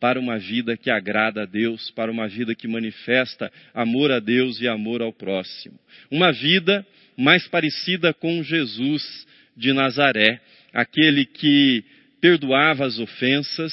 para 0.03 0.19
uma 0.19 0.37
vida 0.37 0.77
que 0.77 0.91
agrada 0.91 1.45
a 1.45 1.47
Deus, 1.47 1.93
para 1.93 2.11
uma 2.11 2.27
vida 2.27 2.57
que 2.57 2.67
manifesta 2.67 3.53
amor 3.73 4.11
a 4.11 4.19
Deus 4.19 4.61
e 4.61 4.67
amor 4.67 5.01
ao 5.01 5.13
próximo. 5.13 5.79
Uma 6.11 6.33
vida 6.33 6.85
mais 7.17 7.47
parecida 7.47 8.13
com 8.13 8.43
Jesus 8.43 9.25
de 9.57 9.73
Nazaré, 9.73 10.41
aquele 10.75 11.25
que 11.25 11.85
perdoava 12.21 12.85
as 12.85 12.99
ofensas, 12.99 13.73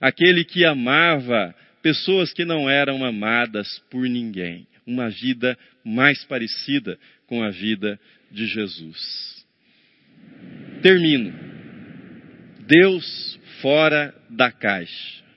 aquele 0.00 0.44
que 0.44 0.64
amava 0.64 1.54
pessoas 1.80 2.32
que 2.32 2.44
não 2.44 2.68
eram 2.68 3.04
amadas 3.04 3.80
por 3.88 4.02
ninguém. 4.08 4.66
Uma 4.84 5.08
vida 5.08 5.56
mais 5.84 6.24
parecida 6.24 6.98
com 7.28 7.40
a 7.40 7.50
vida 7.50 8.00
de 8.32 8.48
Jesus. 8.48 9.46
Termino. 10.82 11.32
Deus 12.66 13.38
fora 13.62 14.12
da 14.28 14.50
caixa. 14.50 15.27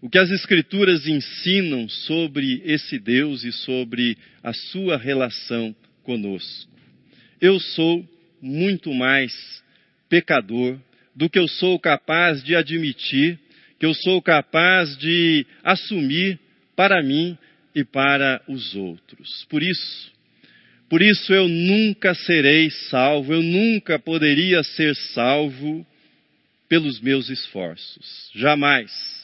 O 0.00 0.08
que 0.08 0.18
as 0.18 0.30
Escrituras 0.30 1.08
ensinam 1.08 1.88
sobre 1.88 2.62
esse 2.64 3.00
Deus 3.00 3.42
e 3.42 3.50
sobre 3.50 4.16
a 4.42 4.52
sua 4.52 4.96
relação 4.96 5.74
conosco. 6.04 6.70
Eu 7.40 7.58
sou 7.58 8.08
muito 8.40 8.94
mais 8.94 9.32
pecador 10.08 10.78
do 11.16 11.28
que 11.28 11.38
eu 11.38 11.48
sou 11.48 11.80
capaz 11.80 12.44
de 12.44 12.54
admitir, 12.54 13.40
que 13.80 13.86
eu 13.86 13.92
sou 13.92 14.22
capaz 14.22 14.96
de 14.96 15.44
assumir 15.64 16.38
para 16.76 17.02
mim 17.02 17.36
e 17.74 17.82
para 17.82 18.40
os 18.48 18.76
outros. 18.76 19.44
Por 19.50 19.64
isso, 19.64 20.12
por 20.88 21.02
isso 21.02 21.34
eu 21.34 21.48
nunca 21.48 22.14
serei 22.14 22.70
salvo, 22.70 23.34
eu 23.34 23.42
nunca 23.42 23.98
poderia 23.98 24.62
ser 24.62 24.94
salvo 24.94 25.84
pelos 26.68 27.00
meus 27.00 27.28
esforços. 27.30 28.30
Jamais. 28.36 29.17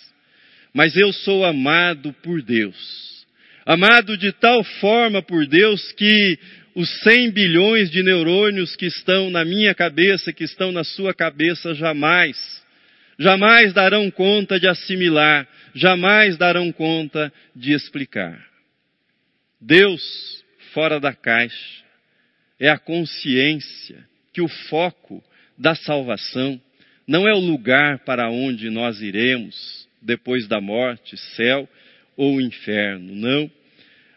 Mas 0.75 0.97
eu 0.97 1.13
sou 1.13 1.45
amado 1.45 2.13
por 2.15 2.43
Deus. 2.43 3.25
Amado 3.65 4.19
de 4.19 4.33
tal 4.33 4.65
forma 4.65 5.23
por 5.23 5.47
Deus 5.47 5.93
que 5.93 6.37
os 6.75 6.91
100 7.03 7.31
bilhões 7.31 7.91
de 7.91 8.03
neurônios 8.03 8.75
que 8.75 8.87
estão 8.87 9.31
na 9.31 9.45
minha 9.45 9.73
cabeça, 9.73 10.33
que 10.33 10.43
estão 10.43 10.73
na 10.73 10.83
sua 10.83 11.15
cabeça, 11.15 11.73
jamais, 11.75 12.37
jamais 13.17 13.73
darão 13.73 14.11
conta 14.11 14.59
de 14.59 14.67
assimilar, 14.67 15.49
jamais 15.73 16.37
darão 16.37 16.73
conta 16.73 17.33
de 17.55 17.73
explicar. 17.73 18.45
Deus 19.61 20.45
fora 20.73 20.99
da 20.99 21.15
caixa 21.15 21.85
é 22.59 22.69
a 22.69 22.79
consciência 22.79 24.05
que 24.33 24.43
o 24.43 24.49
foco 24.49 25.23
da 25.57 25.77
salvação 25.77 26.61
não 27.07 27.29
é 27.29 27.33
o 27.33 27.39
lugar 27.39 28.01
para 28.01 28.29
onde 28.29 28.69
nós 28.71 29.01
iremos 29.01 29.84
depois 30.05 30.47
da 30.47 30.61
morte, 30.61 31.17
céu 31.35 31.69
ou 32.17 32.41
inferno, 32.41 33.15
não 33.15 33.51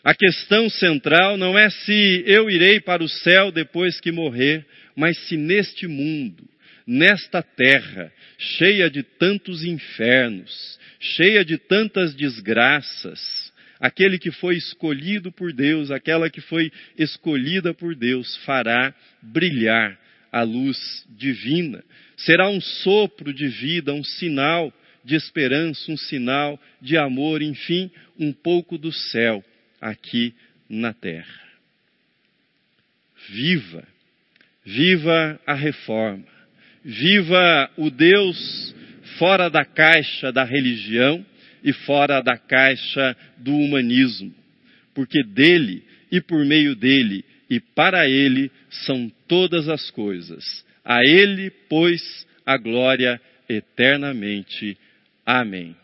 a 0.07 0.15
questão 0.15 0.69
central 0.69 1.35
não 1.35 1.59
é 1.59 1.69
se 1.69 2.23
eu 2.25 2.49
irei 2.49 2.79
para 2.79 3.03
o 3.03 3.09
céu 3.09 3.51
depois 3.51 3.99
que 3.99 4.09
morrer, 4.09 4.65
mas 4.95 5.17
se 5.27 5.35
neste 5.35 5.85
mundo, 5.85 6.47
nesta 6.87 7.43
terra, 7.43 8.09
cheia 8.37 8.89
de 8.89 9.03
tantos 9.03 9.65
infernos, 9.65 10.79
cheia 10.97 11.43
de 11.43 11.57
tantas 11.57 12.15
desgraças, 12.15 13.51
aquele 13.81 14.17
que 14.17 14.31
foi 14.31 14.55
escolhido 14.55 15.29
por 15.29 15.51
Deus, 15.51 15.91
aquela 15.91 16.29
que 16.29 16.39
foi 16.39 16.71
escolhida 16.97 17.73
por 17.73 17.93
Deus, 17.93 18.33
fará 18.45 18.95
brilhar 19.21 19.99
a 20.31 20.41
luz 20.43 21.05
divina. 21.09 21.83
Será 22.15 22.47
um 22.47 22.61
sopro 22.61 23.33
de 23.33 23.49
vida, 23.49 23.93
um 23.93 24.05
sinal 24.05 24.73
de 25.03 25.15
esperança, 25.15 25.91
um 25.91 25.97
sinal 25.97 26.59
de 26.81 26.97
amor, 26.97 27.41
enfim, 27.41 27.89
um 28.19 28.31
pouco 28.31 28.77
do 28.77 28.91
céu 28.91 29.43
aqui 29.79 30.33
na 30.69 30.93
terra. 30.93 31.47
Viva, 33.29 33.87
viva 34.65 35.39
a 35.45 35.53
reforma, 35.53 36.25
viva 36.83 37.69
o 37.77 37.89
Deus 37.89 38.75
fora 39.17 39.49
da 39.49 39.65
caixa 39.65 40.31
da 40.31 40.43
religião 40.43 41.25
e 41.63 41.73
fora 41.73 42.21
da 42.21 42.37
caixa 42.37 43.15
do 43.37 43.53
humanismo, 43.53 44.33
porque 44.93 45.23
dele 45.23 45.83
e 46.11 46.21
por 46.21 46.45
meio 46.45 46.75
dele 46.75 47.25
e 47.49 47.59
para 47.59 48.07
ele 48.07 48.51
são 48.69 49.11
todas 49.27 49.69
as 49.69 49.89
coisas. 49.91 50.65
A 50.83 50.99
ele, 51.03 51.49
pois, 51.69 52.01
a 52.45 52.57
glória 52.57 53.19
eternamente. 53.47 54.77
Amém. 55.27 55.75